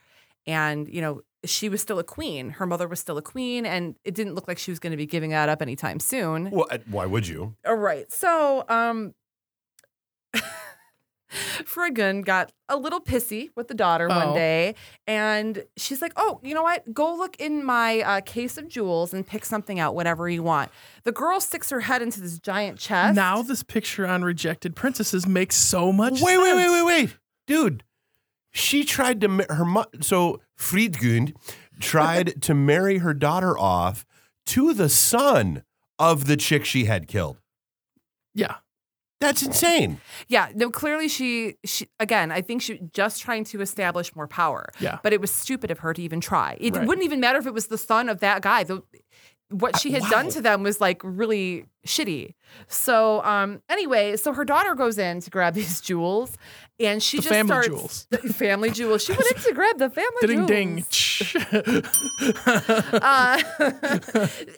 and 0.45 0.87
you 0.87 1.01
know 1.01 1.21
she 1.45 1.69
was 1.69 1.81
still 1.81 1.99
a 1.99 2.03
queen. 2.03 2.49
Her 2.49 2.65
mother 2.65 2.87
was 2.87 2.99
still 2.99 3.17
a 3.17 3.21
queen, 3.21 3.65
and 3.65 3.95
it 4.03 4.13
didn't 4.13 4.35
look 4.35 4.47
like 4.47 4.57
she 4.57 4.71
was 4.71 4.79
going 4.79 4.91
to 4.91 4.97
be 4.97 5.05
giving 5.05 5.29
that 5.29 5.47
up 5.49 5.61
anytime 5.61 5.99
soon. 5.99 6.51
Well, 6.51 6.67
why 6.89 7.05
would 7.05 7.27
you? 7.27 7.55
All 7.65 7.75
right. 7.75 8.11
So, 8.11 8.65
um, 8.67 9.13
Fredegund 11.29 12.25
got 12.25 12.51
a 12.67 12.75
little 12.77 12.99
pissy 12.99 13.49
with 13.55 13.67
the 13.67 13.73
daughter 13.73 14.07
one 14.07 14.29
Oh. 14.29 14.33
day, 14.33 14.75
and 15.07 15.63
she's 15.77 16.01
like, 16.01 16.13
"Oh, 16.15 16.39
you 16.43 16.53
know 16.55 16.63
what? 16.63 16.93
Go 16.93 17.15
look 17.15 17.35
in 17.39 17.63
my 17.63 17.99
uh, 18.01 18.21
case 18.21 18.57
of 18.57 18.67
jewels 18.67 19.13
and 19.13 19.25
pick 19.25 19.45
something 19.45 19.79
out, 19.79 19.95
whatever 19.95 20.27
you 20.29 20.41
want." 20.43 20.71
The 21.03 21.11
girl 21.11 21.39
sticks 21.39 21.69
her 21.69 21.81
head 21.81 22.01
into 22.01 22.19
this 22.21 22.39
giant 22.39 22.79
chest. 22.79 23.15
Now 23.15 23.41
this 23.41 23.63
picture 23.63 24.07
on 24.07 24.23
rejected 24.23 24.75
princesses 24.75 25.27
makes 25.27 25.55
so 25.55 25.91
much 25.91 26.21
Wait, 26.21 26.37
wait, 26.37 26.55
wait, 26.55 26.69
wait, 26.69 26.83
wait. 26.85 27.17
Dude, 27.47 27.83
she 28.51 28.83
tried 28.83 29.21
to, 29.21 29.27
ma- 29.27 29.43
her 29.49 29.65
mo- 29.65 29.85
so 30.01 30.41
Fredegund 30.57 31.33
tried 31.79 32.41
to 32.43 32.53
marry 32.53 32.97
her 32.99 33.13
daughter 33.13 33.57
off 33.57 34.05
to 34.47 34.73
the 34.73 34.89
son 34.89 35.63
of 35.99 36.25
the 36.25 36.37
chick 36.37 36.65
she 36.65 36.85
had 36.85 37.07
killed. 37.07 37.37
Yeah. 38.33 38.55
That's 39.19 39.43
insane. 39.43 39.99
Yeah, 40.29 40.49
no, 40.55 40.69
clearly 40.69 41.07
she 41.09 41.55
she 41.65 41.87
again, 41.99 42.31
I 42.31 42.41
think 42.41 42.61
she 42.61 42.79
just 42.93 43.21
trying 43.21 43.43
to 43.45 43.61
establish 43.61 44.15
more 44.15 44.27
power. 44.27 44.69
Yeah. 44.79 44.99
But 45.03 45.11
it 45.13 45.19
was 45.19 45.29
stupid 45.31 45.71
of 45.71 45.79
her 45.79 45.93
to 45.93 46.01
even 46.01 46.21
try. 46.21 46.57
It 46.59 46.75
Right. 46.75 46.87
wouldn't 46.87 47.03
even 47.05 47.19
matter 47.19 47.37
if 47.37 47.45
it 47.45 47.53
was 47.53 47.67
the 47.67 47.77
son 47.77 48.07
of 48.09 48.21
that 48.21 48.41
guy. 48.41 48.63
The 48.63 48.81
what 49.51 49.79
she 49.79 49.89
had 49.91 50.03
done 50.11 50.25
wow. 50.27 50.31
to 50.31 50.41
them 50.41 50.61
was 50.61 50.79
like 50.79 51.01
really 51.03 51.65
shitty. 51.85 52.35
So 52.67 53.23
um 53.23 53.61
anyway, 53.67 54.15
so 54.15 54.31
her 54.31 54.45
daughter 54.45 54.75
goes 54.75 54.97
in 54.99 55.19
to 55.21 55.29
grab 55.29 55.53
these 55.59 55.81
jewels 55.81 56.37
and 56.79 57.01
she 57.03 57.17
The 57.17 57.23
just 57.23 57.33
family 57.33 57.47
starts 57.49 57.67
jewels. 57.67 58.07
the 58.11 58.17
family 58.33 58.69
jewels. 58.71 59.03
She 59.03 59.11
went 59.11 59.25
in 59.35 59.41
to 59.41 59.53
grab 59.53 59.79
the 59.79 59.89
family 59.89 60.45
Ding 60.45 60.83
jewels. 60.85 61.33
ding. 61.51 61.83
Uh, 63.01 63.41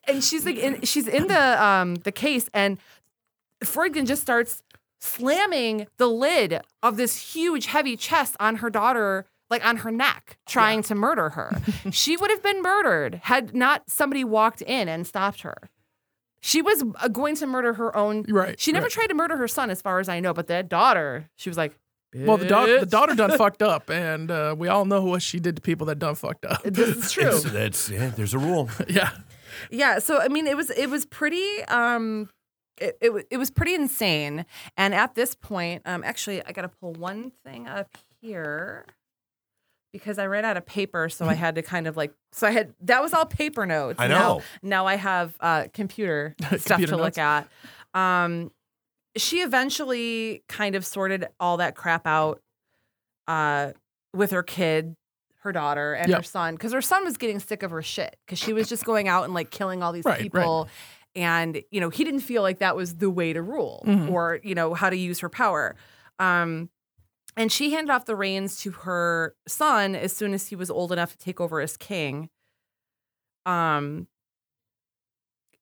and 0.08 0.24
she's 0.24 0.46
like 0.46 0.58
in 0.58 0.82
she's 0.82 1.08
in 1.08 1.28
the 1.28 1.64
um 1.64 1.96
the 1.96 2.12
case 2.12 2.50
and 2.54 2.78
Fredegund 3.64 4.08
just 4.08 4.22
starts 4.22 4.64
slamming 5.00 5.88
the 5.98 6.08
lid 6.08 6.62
of 6.84 6.98
this 6.98 7.34
huge 7.34 7.66
heavy 7.68 7.98
chest 7.98 8.36
on 8.40 8.58
her 8.58 8.70
daughter 8.70 9.26
like 9.50 9.66
on 9.66 9.78
her 9.78 9.92
neck 9.92 10.38
trying 10.48 10.82
to 10.84 10.96
murder 10.96 11.30
her. 11.30 11.60
she 11.92 12.16
would 12.16 12.30
have 12.30 12.42
been 12.44 12.62
murdered 12.62 13.22
had 13.24 13.54
not 13.54 13.84
somebody 13.90 14.24
walked 14.24 14.62
in 14.62 14.88
and 14.88 15.06
stopped 15.06 15.42
her. 15.42 15.56
She 16.44 16.62
was 16.62 16.84
uh, 17.02 17.08
going 17.08 17.36
to 17.36 17.46
murder 17.46 17.74
her 17.74 17.96
own 17.96 18.26
Right, 18.28 18.60
She 18.60 18.72
never 18.72 18.86
right. 18.86 18.92
tried 18.92 19.08
to 19.08 19.14
murder 19.14 19.38
her 19.38 19.48
son 19.48 19.70
as 19.70 19.82
far 19.82 20.00
as 20.00 20.10
I 20.10 20.20
know, 20.20 20.34
but 20.34 20.48
that 20.48 20.70
daughter, 20.70 21.30
she 21.36 21.50
was 21.50 21.58
like 21.58 21.78
well, 22.14 22.38
the, 22.38 22.46
da- 22.46 22.80
the 22.80 22.86
daughter 22.86 23.16
done 23.16 23.32
fucked 23.38 23.62
up, 23.62 23.90
and 23.90 24.30
uh, 24.30 24.54
we 24.58 24.68
all 24.68 24.84
know 24.84 25.02
what 25.04 25.22
she 25.22 25.40
did 25.40 25.56
to 25.56 25.62
people 25.62 25.88
that 25.88 25.98
done 25.98 26.16
fucked 26.16 26.46
up. 26.46 26.62
This 26.64 26.90
is 26.98 27.12
true. 27.12 27.30
It's, 27.30 27.46
it's, 27.46 27.90
yeah, 27.90 28.10
there's 28.10 28.34
a 28.34 28.40
rule. 28.40 28.70
yeah. 28.90 29.12
Yeah, 29.70 30.00
so 30.00 30.20
I 30.20 30.28
mean, 30.28 30.48
it 30.48 30.58
was 30.58 30.70
it 30.72 30.90
was 30.90 31.06
pretty 31.06 31.64
um, 31.70 32.30
it 32.82 32.98
it, 33.02 33.28
it 33.32 33.38
was 33.38 33.52
pretty 33.52 33.74
insane. 33.76 34.46
And 34.78 34.94
at 34.96 35.16
this 35.16 35.36
point, 35.36 35.84
um, 35.86 36.04
actually, 36.04 36.44
I 36.46 36.52
got 36.52 36.64
to 36.64 36.70
pull 36.70 36.94
one 36.94 37.32
thing 37.46 37.68
up 37.68 37.90
here 38.22 38.86
because 39.94 40.18
I 40.18 40.26
ran 40.26 40.46
out 40.46 40.58
of 40.58 40.66
paper, 40.66 41.10
so 41.10 41.26
I 41.26 41.34
had 41.46 41.56
to 41.56 41.62
kind 41.62 41.88
of 41.88 41.96
like 41.98 42.14
so 42.32 42.48
I 42.48 42.52
had 42.52 42.74
that 42.82 43.02
was 43.02 43.14
all 43.14 43.26
paper 43.26 43.66
notes. 43.66 44.00
I 44.00 44.08
Now, 44.08 44.20
know. 44.20 44.42
now 44.62 44.86
I 44.88 44.96
have 44.96 45.36
uh, 45.40 45.66
computer 45.74 46.36
stuff 46.58 46.64
Computer 46.66 46.92
to 46.94 46.98
notes. 46.98 47.18
look 47.18 47.18
at. 47.18 47.48
Um, 47.94 48.52
she 49.18 49.42
eventually 49.42 50.44
kind 50.48 50.76
of 50.76 50.86
sorted 50.86 51.28
all 51.40 51.58
that 51.58 51.76
crap 51.76 52.08
out 52.08 52.42
uh, 53.28 53.72
with 54.14 54.32
her 54.32 54.44
kid, 54.44 54.96
her 55.40 55.52
daughter, 55.52 55.94
and 55.94 56.10
her 56.14 56.24
son, 56.24 56.56
because 56.56 56.72
her 56.72 56.82
son 56.82 57.04
was 57.04 57.18
getting 57.18 57.40
sick 57.40 57.62
of 57.64 57.72
her 57.72 57.82
shit 57.82 58.16
because 58.26 58.40
she 58.40 58.54
was 58.54 58.70
just 58.70 58.86
going 58.86 59.10
out 59.10 59.26
and 59.26 59.34
like 59.34 59.52
killing 59.52 59.84
all 59.84 59.92
these 59.92 60.06
Right, 60.06 60.22
right. 60.22 60.70
And, 61.16 61.62
you 61.72 61.82
know, 61.82 61.90
he 61.90 62.04
didn't 62.04 62.22
feel 62.22 62.42
like 62.42 62.60
that 62.60 62.76
was 62.76 62.96
the 62.98 63.10
way 63.10 63.34
to 63.34 63.42
rule 63.42 63.84
Mhm. 63.86 64.10
or, 64.12 64.40
you 64.44 64.56
know, 64.56 64.74
how 64.74 64.90
to 64.90 64.96
use 64.96 65.20
her 65.20 65.30
power. 65.30 65.76
Um, 66.20 66.70
and 67.38 67.52
she 67.52 67.72
handed 67.72 67.92
off 67.94 68.06
the 68.06 68.16
reins 68.16 68.60
to 68.62 68.72
her 68.72 69.36
son 69.48 69.96
as 69.96 70.14
soon 70.16 70.34
as 70.34 70.48
he 70.48 70.56
was 70.56 70.70
old 70.72 70.92
enough 70.92 71.12
to 71.14 71.18
take 71.18 71.40
over 71.42 71.60
as 71.62 71.78
king. 71.78 72.30
Um, 73.46 74.08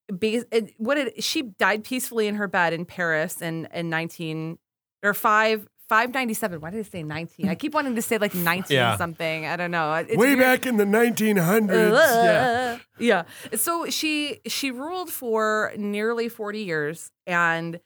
bas- 0.08 0.44
it- 0.52 0.74
what 0.78 0.96
did 0.96 1.22
she 1.22 1.42
died 1.42 1.84
peacefully 1.84 2.26
in 2.26 2.34
her 2.34 2.48
bed 2.48 2.72
in 2.72 2.84
Paris 2.84 3.40
in 3.40 3.66
in 3.72 3.88
19 3.88 4.58
or 5.02 5.14
5 5.14 5.68
597 5.90 6.60
why 6.60 6.70
did 6.70 6.78
I 6.78 6.82
say 6.88 7.02
19 7.02 7.48
I 7.48 7.56
keep 7.56 7.74
wanting 7.74 7.96
to 7.96 8.02
say 8.02 8.16
like 8.18 8.32
19 8.34 8.74
Yeah. 8.76 8.96
something 8.96 9.44
I 9.46 9.56
don't 9.56 9.72
know 9.72 9.92
It's 9.94 10.10
Way 10.16 10.36
weird. 10.36 10.38
back 10.38 10.64
in 10.66 10.76
the 10.76 10.84
1900s. 10.84 11.92
yeah. 11.92 12.78
yeah. 12.98 13.22
So 13.56 13.86
she 13.90 14.38
she 14.46 14.70
ruled 14.70 15.10
for 15.10 15.72
nearly 15.76 16.28
40 16.28 16.60
years 16.60 17.10
and 17.26 17.80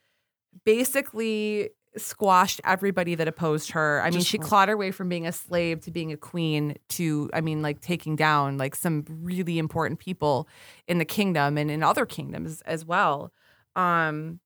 basically 0.64 1.70
squashed 1.96 2.60
everybody 2.64 3.14
that 3.14 3.28
opposed 3.28 3.70
her. 3.70 4.00
I 4.02 4.06
mean, 4.10 4.14
Just- 4.20 4.26
she 4.28 4.38
clawed 4.38 4.68
her 4.68 4.76
way 4.76 4.90
from 4.90 5.08
being 5.08 5.26
a 5.26 5.32
slave 5.32 5.80
to 5.82 5.90
being 5.90 6.12
a 6.12 6.16
queen 6.16 6.76
to 6.90 7.30
I 7.32 7.40
mean 7.40 7.62
like 7.62 7.80
taking 7.80 8.16
down 8.16 8.58
like 8.58 8.74
some 8.74 9.04
really 9.08 9.58
important 9.58 9.98
people 10.00 10.48
in 10.86 10.98
the 10.98 11.04
kingdom 11.04 11.56
and 11.56 11.70
in 11.70 11.82
other 11.82 12.04
kingdoms 12.04 12.60
as 12.62 12.84
well. 12.84 13.32
Um 13.76 14.40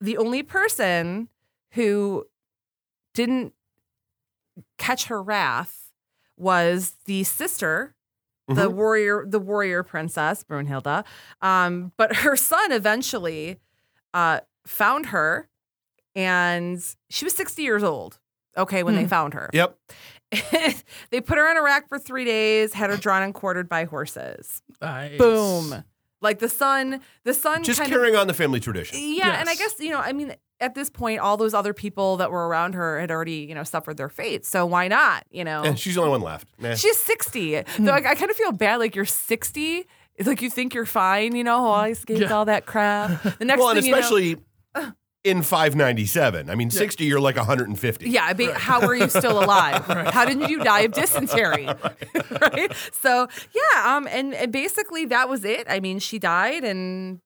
the 0.00 0.16
only 0.16 0.42
person 0.42 1.28
who 1.72 2.24
didn't 3.14 3.52
catch 4.78 5.04
her 5.06 5.22
wrath 5.22 5.90
was 6.36 6.96
the 7.06 7.24
sister 7.24 7.94
the 8.48 8.68
Mhm. 8.70 8.74
warrior 8.74 9.24
the 9.26 9.38
warrior 9.38 9.82
princess 9.82 10.42
brunhilde 10.44 11.04
um, 11.40 11.92
but 11.96 12.16
her 12.16 12.36
son 12.36 12.72
eventually 12.72 13.58
uh, 14.12 14.40
found 14.66 15.06
her 15.06 15.48
and 16.14 16.82
she 17.08 17.24
was 17.24 17.34
60 17.34 17.62
years 17.62 17.82
old 17.82 18.18
okay 18.56 18.82
when 18.82 18.94
they 18.94 19.02
Hmm. 19.04 19.08
found 19.08 19.34
her 19.34 19.48
Yep. 19.52 19.78
they 21.10 21.20
put 21.20 21.38
her 21.38 21.50
in 21.50 21.56
a 21.56 21.62
rack 21.62 21.88
for 21.88 21.98
three 21.98 22.24
days 22.24 22.72
had 22.74 22.90
her 22.90 22.96
drawn 22.96 23.22
and 23.22 23.32
quartered 23.34 23.68
by 23.68 23.84
horses 23.84 24.62
Nice. 24.80 25.18
boom 25.18 25.84
like 26.20 26.38
the 26.40 26.48
son 26.48 27.00
the 27.24 27.32
son 27.34 27.62
Just 27.62 27.82
carrying 27.84 28.16
on 28.16 28.26
the 28.26 28.34
family 28.34 28.60
tradition. 28.60 28.96
of 28.96 29.02
yeah 29.02 29.38
and 29.40 29.48
i 29.48 29.54
guess 29.54 29.74
you 29.78 29.90
know 29.90 30.00
i 30.00 30.12
mean 30.12 30.34
at 30.62 30.74
this 30.74 30.88
point, 30.88 31.20
all 31.20 31.36
those 31.36 31.52
other 31.54 31.74
people 31.74 32.16
that 32.18 32.30
were 32.30 32.48
around 32.48 32.74
her 32.74 33.00
had 33.00 33.10
already, 33.10 33.44
you 33.48 33.54
know, 33.54 33.64
suffered 33.64 33.96
their 33.96 34.08
fate. 34.08 34.46
So 34.46 34.64
why 34.64 34.88
not? 34.88 35.24
You 35.30 35.44
know, 35.44 35.74
she's 35.74 35.96
the 35.96 36.00
only 36.00 36.12
one 36.12 36.22
left. 36.22 36.48
Eh. 36.62 36.74
she's 36.76 36.98
60. 37.00 37.62
Though 37.80 37.92
I, 37.92 37.96
I 38.10 38.14
kind 38.14 38.30
of 38.30 38.36
feel 38.36 38.52
bad. 38.52 38.76
Like 38.76 38.94
you're 38.96 39.04
60. 39.04 39.86
It's 40.16 40.28
like 40.28 40.40
you 40.42 40.50
think 40.50 40.74
you're 40.74 40.86
fine, 40.86 41.34
you 41.34 41.42
know, 41.44 41.66
oh, 41.66 41.70
I 41.72 41.90
escaped 41.90 42.20
Yeah. 42.20 42.32
all 42.32 42.44
that 42.44 42.66
crap. 42.66 43.22
The 43.38 43.44
next 43.44 43.58
well, 43.60 43.70
and 43.70 43.78
thing 43.80 43.86
you 43.86 43.92
know- 43.92 43.98
especially 43.98 44.36
in 45.24 45.42
597. 45.42 46.50
I 46.50 46.54
mean, 46.56 46.68
60, 46.70 47.04
you're 47.04 47.20
like 47.20 47.36
150. 47.36 48.10
Yeah, 48.10 48.24
I 48.24 48.34
mean, 48.34 48.50
how 48.50 48.80
are 48.80 48.94
you 48.94 49.08
still 49.08 49.42
alive? 49.42 49.84
How 50.12 50.24
didn't 50.24 50.48
you 50.50 50.62
die 50.64 50.80
of 50.80 50.92
dysentery? 50.92 51.66
right. 52.40 52.72
So 53.00 53.28
yeah, 53.54 53.96
um, 53.96 54.08
and, 54.10 54.34
and 54.34 54.50
basically 54.52 55.04
that 55.06 55.28
was 55.28 55.44
it. 55.44 55.66
I 55.68 55.78
mean, 55.80 55.98
she 56.00 56.18
died, 56.18 56.64
and 56.64 57.20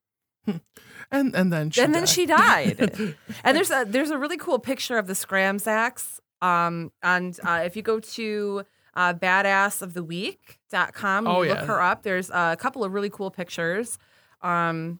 and 1.11 1.33
and 1.35 1.51
then 1.53 1.69
she 1.71 1.81
and 1.81 1.93
then 1.95 2.01
died. 2.03 2.09
she 2.09 2.25
died. 2.25 3.15
and 3.43 3.55
there's 3.57 3.71
a 3.71 3.85
there's 3.87 4.09
a 4.09 4.17
really 4.17 4.37
cool 4.37 4.59
picture 4.59 4.97
of 4.97 5.07
the 5.07 5.13
Scramsax. 5.13 6.19
Um, 6.41 6.91
and 7.01 7.37
uh, 7.43 7.61
if 7.65 7.75
you 7.75 7.81
go 7.81 7.99
to 7.99 8.63
uh, 8.95 9.13
badassoftheweek.com, 9.13 11.27
Oh, 11.27 11.41
you 11.41 11.49
yeah. 11.49 11.55
look 11.59 11.67
her 11.67 11.81
up. 11.81 12.03
There's 12.03 12.29
a 12.29 12.55
couple 12.59 12.83
of 12.83 12.93
really 12.93 13.09
cool 13.09 13.31
pictures. 13.31 13.97
Um, 14.41 14.99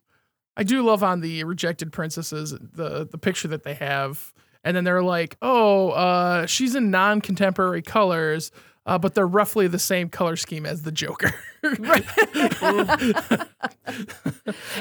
I 0.55 0.63
do 0.63 0.81
love 0.83 1.03
on 1.03 1.21
the 1.21 1.43
rejected 1.43 1.91
princesses 1.91 2.51
the 2.51 3.07
the 3.09 3.17
picture 3.17 3.47
that 3.49 3.63
they 3.63 3.75
have, 3.75 4.33
and 4.63 4.75
then 4.75 4.83
they're 4.83 5.03
like, 5.03 5.37
oh, 5.41 5.89
uh, 5.91 6.45
she's 6.47 6.73
in 6.75 6.89
non-contemporary 6.89 7.83
colors, 7.83 8.51
uh, 8.87 8.97
but 8.97 9.13
they're 9.13 9.27
roughly 9.27 9.67
the 9.67 9.77
same 9.77 10.09
color 10.09 10.35
scheme 10.35 10.65
as 10.65 10.81
the 10.81 10.91
Joker. 10.91 11.33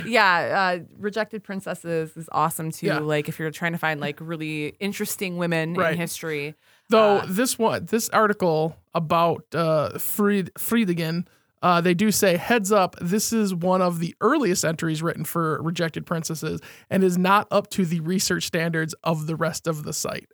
yeah, 0.06 0.78
uh, 0.78 0.84
Rejected 0.98 1.42
Princesses 1.44 2.16
is 2.16 2.28
awesome 2.32 2.70
too. 2.70 2.86
Yeah. 2.86 2.98
Like 2.98 3.28
if 3.28 3.38
you're 3.38 3.50
trying 3.50 3.72
to 3.72 3.78
find 3.78 4.00
like 4.00 4.18
really 4.20 4.74
interesting 4.80 5.36
women 5.36 5.74
Right. 5.74 5.92
in 5.92 5.98
history. 5.98 6.54
Though 6.88 7.18
Uh, 7.18 7.26
this 7.28 7.58
one, 7.58 7.86
this 7.86 8.08
article 8.10 8.76
about 8.94 9.44
uh, 9.54 9.98
Fried 9.98 10.52
Fredegund, 10.54 11.26
uh, 11.62 11.80
they 11.80 11.94
do 11.94 12.12
say, 12.12 12.36
heads 12.36 12.70
up, 12.70 12.94
this 13.00 13.32
is 13.32 13.54
one 13.54 13.82
of 13.82 13.98
the 13.98 14.14
earliest 14.20 14.64
entries 14.64 15.02
written 15.02 15.24
for 15.24 15.60
rejected 15.62 16.06
princesses, 16.06 16.60
and 16.90 17.02
is 17.02 17.18
not 17.18 17.48
up 17.50 17.68
to 17.70 17.84
the 17.84 17.98
research 18.00 18.44
standards 18.44 18.94
of 19.02 19.26
the 19.26 19.34
rest 19.34 19.66
of 19.66 19.82
the 19.82 19.92
site. 19.92 20.28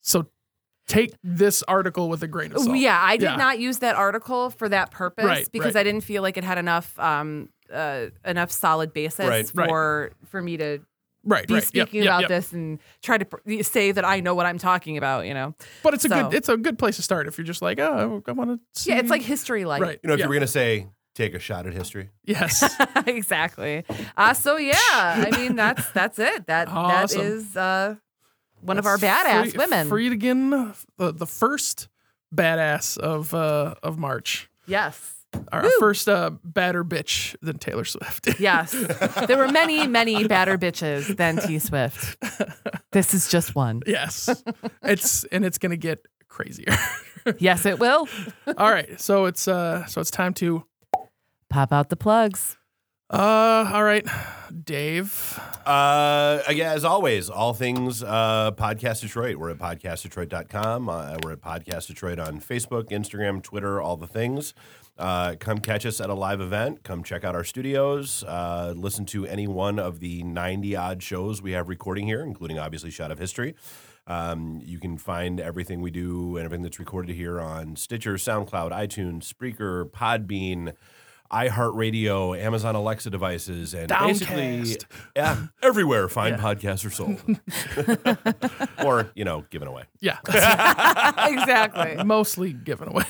So 0.00 0.26
take 0.88 1.12
this 1.22 1.62
article 1.64 2.08
with 2.08 2.22
a 2.22 2.28
grain 2.28 2.52
of 2.52 2.60
salt. 2.60 2.76
Yeah, 2.76 2.98
I 3.00 3.16
did 3.16 3.24
Yeah. 3.26 3.36
not 3.36 3.58
use 3.60 3.78
that 3.78 3.94
article 3.96 4.50
for 4.50 4.68
that 4.68 4.90
purpose 4.90 5.24
Right, 5.24 5.48
because 5.52 5.74
right. 5.74 5.80
I 5.80 5.84
didn't 5.84 6.02
feel 6.04 6.22
like 6.22 6.36
it 6.36 6.44
had 6.44 6.58
enough 6.58 6.98
um 6.98 7.48
uh, 7.72 8.06
enough 8.24 8.50
solid 8.50 8.92
basis 8.92 9.26
Right, 9.26 9.50
right. 9.54 9.68
for 9.68 10.12
for 10.26 10.42
me 10.42 10.56
to 10.58 10.80
right, 11.24 11.46
be 11.46 11.54
right. 11.54 11.62
Speaking 11.62 12.02
yep, 12.02 12.06
about 12.10 12.20
yep. 12.22 12.28
this 12.28 12.52
and 12.52 12.78
try 13.02 13.16
to 13.16 13.24
pr- 13.24 13.62
say 13.62 13.92
that 13.92 14.04
I 14.04 14.20
know 14.20 14.34
what 14.34 14.44
I'm 14.44 14.58
talking 14.58 14.98
about. 14.98 15.24
You 15.26 15.32
know, 15.34 15.54
But 15.82 15.94
it's 15.94 16.04
a 16.04 16.08
good 16.08 16.34
it's 16.34 16.48
a 16.50 16.56
good 16.58 16.78
place 16.78 16.96
to 16.96 17.02
start 17.02 17.26
if 17.28 17.38
you're 17.38 17.46
just 17.46 17.62
like, 17.62 17.78
oh, 17.78 18.22
I 18.26 18.32
want 18.32 18.60
to 18.74 18.88
yeah, 18.90 18.98
it's 18.98 19.08
like 19.08 19.22
history, 19.22 19.64
like 19.64 19.80
right. 19.80 19.98
You 20.02 20.08
know, 20.08 20.14
if 20.14 20.18
yeah. 20.18 20.24
you 20.24 20.28
were 20.28 20.34
going 20.34 20.42
to 20.42 20.46
say, 20.48 20.88
take 21.14 21.34
a 21.34 21.38
shot 21.38 21.66
at 21.66 21.72
history. 21.72 22.10
yes. 22.24 22.62
exactly. 23.06 23.84
Uh, 24.16 24.34
so 24.34 24.56
yeah, 24.56 24.74
I 24.82 25.30
mean 25.38 25.56
that's 25.56 25.88
that's 25.92 26.18
it. 26.18 26.46
That 26.48 26.68
Awesome. 26.68 27.18
that 27.20 27.26
is 27.26 27.56
uh, 27.56 27.94
one 28.62 28.78
of 28.78 28.86
our 28.86 28.96
That's 28.98 29.28
badass 29.28 29.50
Fri- 29.50 29.58
women. 29.58 29.88
Fredegund, 29.90 30.76
the, 30.98 31.12
the 31.12 31.26
first 31.26 31.88
badass 32.34 32.96
of 32.98 33.34
uh, 33.34 33.74
of 33.82 33.98
March. 33.98 34.48
yes. 34.66 35.14
Our 35.50 35.64
first 35.80 36.10
uh, 36.10 36.32
badder 36.44 36.84
bitch 36.84 37.34
than 37.40 37.56
Taylor 37.56 37.86
Swift. 37.86 38.28
Yes. 38.38 38.72
There 39.26 39.38
were 39.38 39.48
many, 39.48 39.86
many 39.86 40.28
badder 40.28 40.58
bitches 40.58 41.16
than 41.16 41.38
T 41.38 41.58
Swift. 41.58 42.18
This 42.92 43.14
is 43.14 43.28
just 43.30 43.54
one. 43.54 43.80
yes, 43.86 44.28
it's 44.82 45.24
and 45.24 45.42
it's 45.46 45.56
gonna 45.56 45.76
get 45.78 46.06
crazier. 46.28 46.76
Yes, 47.38 47.64
it 47.66 47.78
will. 47.78 48.08
All 48.58 48.70
right, 48.70 49.00
so 49.00 49.24
it's 49.26 49.46
uh 49.48 49.86
so 49.86 50.00
it's 50.02 50.10
time 50.10 50.34
to 50.34 50.64
Pop 51.48 51.72
out 51.72 51.88
the 51.88 51.96
plugs. 51.96 52.58
Uh 53.12 53.70
all 53.72 53.84
right, 53.84 54.06
Dave. 54.64 55.38
Uh, 55.66 56.42
yeah, 56.50 56.72
as 56.72 56.84
always, 56.84 57.30
all 57.30 57.52
things 57.54 58.02
uh, 58.02 58.50
Podcast 58.52 59.02
Detroit. 59.02 59.36
We're 59.36 59.50
at 59.50 59.58
podcastdetroit.com. 59.58 60.88
Uh, 60.88 61.18
we're 61.22 61.32
at 61.32 61.40
Podcast 61.40 61.86
Detroit 61.88 62.18
on 62.18 62.40
Facebook, 62.40 62.90
Instagram, 62.90 63.42
Twitter, 63.42 63.80
all 63.80 63.96
the 63.96 64.06
things. 64.06 64.54
Uh, 64.98 65.34
come 65.38 65.58
catch 65.58 65.86
us 65.86 66.00
at 66.00 66.10
a 66.10 66.14
live 66.14 66.40
event. 66.40 66.82
Come 66.82 67.02
check 67.02 67.22
out 67.24 67.34
our 67.34 67.44
studios. 67.44 68.24
Uh, 68.24 68.72
listen 68.76 69.04
to 69.06 69.26
any 69.26 69.46
one 69.46 69.78
of 69.78 70.00
the 70.00 70.22
90 70.22 70.74
odd 70.76 71.02
shows 71.02 71.40
we 71.40 71.52
have 71.52 71.68
recording 71.68 72.06
here, 72.06 72.22
including 72.22 72.58
obviously 72.58 72.90
Shot 72.90 73.10
of 73.10 73.18
History. 73.18 73.54
Um, 74.06 74.60
you 74.64 74.80
can 74.80 74.98
find 74.98 75.38
everything 75.40 75.80
we 75.80 75.90
do 75.90 76.36
and 76.36 76.44
everything 76.44 76.62
that's 76.62 76.78
recorded 76.78 77.14
here 77.14 77.40
on 77.40 77.76
Stitcher, 77.76 78.14
SoundCloud, 78.14 78.72
iTunes, 78.72 79.32
Spreaker, 79.32 79.88
Podbean, 79.88 80.74
iHeartRadio, 81.32 82.38
Amazon 82.38 82.74
Alexa 82.74 83.10
devices, 83.10 83.74
and 83.74 83.88
basically 83.88 84.76
yeah, 85.16 85.46
everywhere 85.62 86.08
fine 86.08 86.34
podcasts 86.34 86.84
are 86.86 86.90
sold, 86.90 87.20
or 88.84 89.10
you 89.14 89.24
know, 89.24 89.44
given 89.50 89.68
away. 89.68 89.84
Yeah, 90.00 90.18
exactly. 90.28 92.04
mostly 92.04 92.52
given 92.52 92.88
away. 92.88 93.06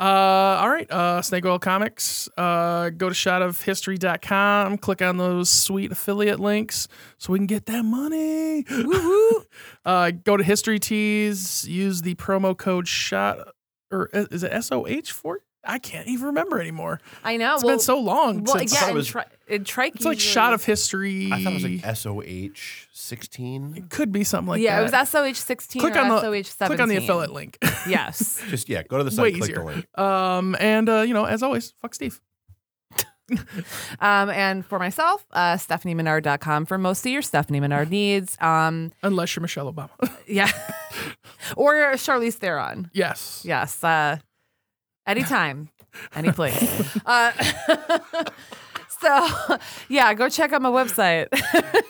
Uh, 0.00 0.56
all 0.62 0.70
right, 0.70 0.90
uh, 0.90 1.20
Snake 1.20 1.44
Oil 1.44 1.58
Comics. 1.58 2.26
Uh, 2.34 2.88
go 2.88 3.10
to 3.10 3.14
shotofhistory.com, 3.14 4.78
click 4.78 5.02
on 5.02 5.18
those 5.18 5.50
sweet 5.50 5.92
affiliate 5.92 6.40
links 6.40 6.88
so 7.18 7.34
we 7.34 7.38
can 7.38 7.46
get 7.46 7.66
that 7.66 7.84
money. 7.84 8.64
Woo-hoo. 8.70 9.44
uh, 9.84 10.12
go 10.12 10.38
to 10.38 10.42
History 10.42 10.78
Tees, 10.78 11.68
use 11.68 12.00
the 12.00 12.14
promo 12.14 12.56
code 12.56 12.88
SHOT, 12.88 13.52
or 13.90 14.08
uh, 14.14 14.24
is 14.30 14.42
it 14.42 14.64
SOH 14.64 15.12
for 15.12 15.36
it? 15.36 15.42
I 15.64 15.78
can't 15.78 16.08
even 16.08 16.26
remember 16.26 16.60
anymore. 16.60 17.00
I 17.22 17.36
know. 17.36 17.54
It's 17.54 17.64
well, 17.64 17.74
been 17.74 17.80
so 17.80 17.98
long 18.00 18.44
well, 18.44 18.56
since 18.58 18.72
yeah, 18.72 18.80
thought 18.80 18.90
it 18.90 18.94
was- 18.94 19.08
tri- 19.08 19.24
in 19.46 19.64
trike. 19.64 19.96
it's 19.96 20.04
like 20.04 20.16
usually- 20.16 20.32
Shot 20.32 20.52
of 20.54 20.64
History. 20.64 21.30
I 21.32 21.42
thought 21.42 21.52
it 21.52 21.54
was 21.54 21.64
like 21.64 21.96
SOH 21.96 22.86
sixteen. 22.92 23.74
It 23.76 23.90
could 23.90 24.10
be 24.12 24.24
something 24.24 24.48
like 24.48 24.60
yeah, 24.62 24.70
that. 24.80 24.92
Yeah, 24.92 24.98
it 24.98 25.00
was 25.00 25.08
SOH 25.10 25.34
16 25.44 25.80
click 25.80 25.96
or 25.96 25.98
on 25.98 26.08
the 26.08 26.20
SOH 26.20 26.42
17. 26.50 26.66
click 26.68 26.80
on 26.80 26.88
the 26.88 26.96
affiliate 26.96 27.32
link. 27.32 27.58
Yes. 27.88 28.42
Just 28.48 28.68
yeah, 28.68 28.82
go 28.82 28.98
to 28.98 29.04
the 29.04 29.10
Way 29.22 29.32
site, 29.32 29.40
click 29.40 29.50
easier. 29.50 29.58
the 29.60 29.64
link. 29.64 29.98
Um, 29.98 30.54
and 30.60 30.88
uh, 30.88 31.00
you 31.00 31.14
know, 31.14 31.24
as 31.24 31.42
always, 31.42 31.72
fuck 31.82 31.94
Steve. 31.94 32.20
Um, 34.00 34.28
and 34.30 34.66
for 34.66 34.78
myself, 34.80 35.24
uh, 35.32 35.54
StephanieMenard.com 35.54 36.66
for 36.66 36.78
most 36.78 37.06
of 37.06 37.12
your 37.12 37.22
Stephanie 37.22 37.60
Menard 37.60 37.88
needs. 38.00 38.36
Um, 38.40 38.90
Unless 39.04 39.36
you're 39.36 39.40
Michelle 39.42 39.72
Obama. 39.72 39.90
yeah. 40.26 40.50
or 41.56 41.74
Charlize 41.94 42.34
Theron. 42.34 42.90
yes. 42.92 43.42
Yes. 43.46 43.82
Uh, 43.84 44.18
anytime, 45.10 45.68
any 46.14 46.32
place. 46.32 46.96
Uh, 47.04 47.32
so, 49.00 49.58
yeah, 49.88 50.14
go 50.14 50.28
check 50.28 50.52
out 50.52 50.62
my 50.62 50.70
website 50.70 51.28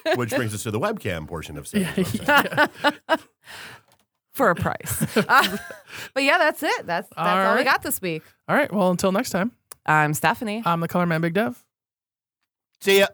Which 0.16 0.30
brings 0.30 0.54
us 0.54 0.62
to 0.64 0.70
the 0.70 0.80
webcam 0.80 1.28
portion 1.28 1.56
of 1.58 1.68
Sam's 1.68 1.86
website. 1.96 3.20
for 4.32 4.50
a 4.50 4.54
price. 4.54 5.16
Uh, 5.16 5.56
but 6.14 6.22
yeah, 6.24 6.38
that's 6.38 6.62
it. 6.62 6.86
That's 6.86 7.08
that's 7.08 7.18
all, 7.18 7.26
All 7.26 7.36
I 7.52 7.54
right. 7.56 7.64
got 7.64 7.82
this 7.82 8.00
week. 8.00 8.22
All 8.48 8.56
right. 8.56 8.72
Well, 8.72 8.90
until 8.90 9.12
next 9.12 9.30
time, 9.30 9.52
I'm 9.86 10.14
Stephanie. 10.14 10.62
I'm 10.64 10.80
the 10.80 10.88
Color 10.88 11.06
Man 11.06 11.20
Big 11.20 11.34
Dev. 11.34 11.62
See 12.80 13.00
ya. 13.00 13.06